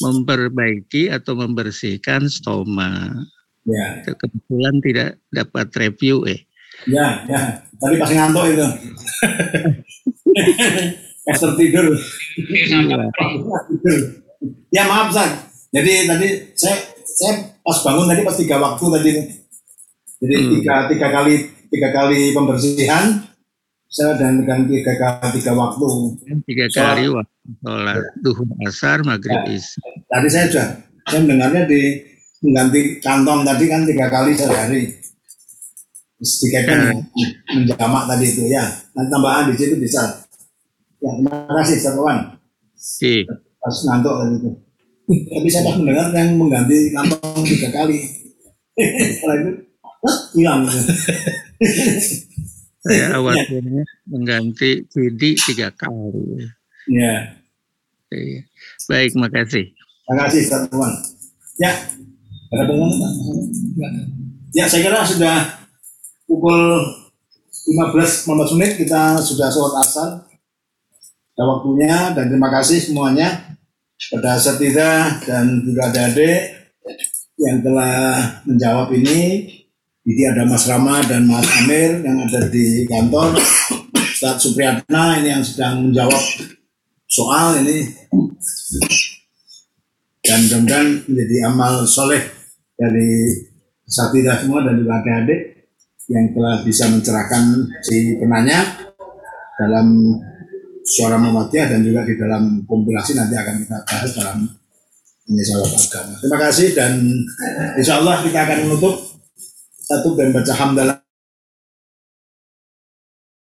[0.00, 3.12] memperbaiki atau membersihkan stoma.
[3.66, 3.86] Ya.
[4.06, 6.40] Kebetulan tidak dapat review eh.
[6.88, 7.62] ya ya.
[7.78, 8.66] Tadi pas ngantuk itu.
[11.22, 11.86] Pas tertidur.
[13.70, 14.22] Tidur
[14.74, 16.76] ya maaf Zak jadi tadi saya
[17.08, 17.32] saya
[17.64, 19.10] pas bangun tadi pas tiga waktu tadi.
[20.22, 20.50] Jadi Hmm.
[20.60, 21.34] tiga tiga kali
[21.72, 23.04] tiga kali pembersihan.
[23.92, 25.84] Saya dan dengan tiga kali tiga waktu.
[26.44, 27.32] Tiga kali waktu
[27.64, 29.80] sholat duhur asar maghrib isya.
[30.06, 30.68] tadi saya sudah
[31.08, 31.80] saya mendengarnya di
[32.42, 34.82] mengganti kantong tadi kan tiga kali sehari.
[36.18, 36.86] Dikaitkan Hmm.
[36.86, 37.02] dengan
[37.66, 38.62] menjamak tadi itu ya.
[38.94, 40.02] Nanti tambahan di situ bisa.
[40.98, 42.38] Ya terima kasih Satuan
[42.72, 43.26] Oke.
[43.58, 44.50] pas ngantuk tadi itu.
[45.34, 47.98] Tapi saya pas mendengar yang mengganti kantong tiga kali.
[49.12, 49.50] Setelah itu
[49.82, 50.60] "Hah, hilang.
[52.82, 53.46] Saya awalnya
[54.04, 56.42] mengganti CD tiga kali.
[56.90, 57.38] ya.
[58.04, 58.46] Oke.
[58.86, 59.70] Baik, makasih.
[60.02, 60.92] terima kasih Satuan
[61.56, 61.70] ya
[64.52, 65.36] ya saya kira sudah
[66.28, 66.84] pukul
[67.72, 70.10] 15 menit kita sudah sholat asar.
[71.32, 73.56] Ada waktunya dan terima kasih semuanya.
[74.12, 76.74] Pada Setida dan juga adik
[77.40, 77.96] yang telah
[78.44, 79.48] menjawab ini.
[80.02, 83.38] Jadi ada Mas Rama dan Mas Amir yang ada di kantor.
[83.96, 86.20] Ustadz Supriyatna ini yang sedang menjawab
[87.06, 87.86] soal ini.
[90.20, 92.41] Dan mudah-mudahan menjadi amal soleh
[92.82, 93.10] dari
[93.86, 95.40] Satida semua dan juga adik-adik
[96.10, 97.42] yang telah bisa mencerahkan
[97.86, 98.66] si penanya
[99.58, 100.18] dalam
[100.82, 104.38] suara Muhammadiyah dan juga di dalam kompilasi nanti akan kita bahas dalam
[105.46, 106.14] salah agama.
[106.18, 106.92] Terima kasih dan
[107.78, 108.94] insya Allah kita akan menutup
[109.86, 110.96] satu dan baca hamdalah.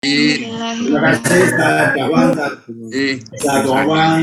[0.02, 2.28] Terima kasih Ustaz Dawan,
[3.38, 4.20] Ustaz Wawan,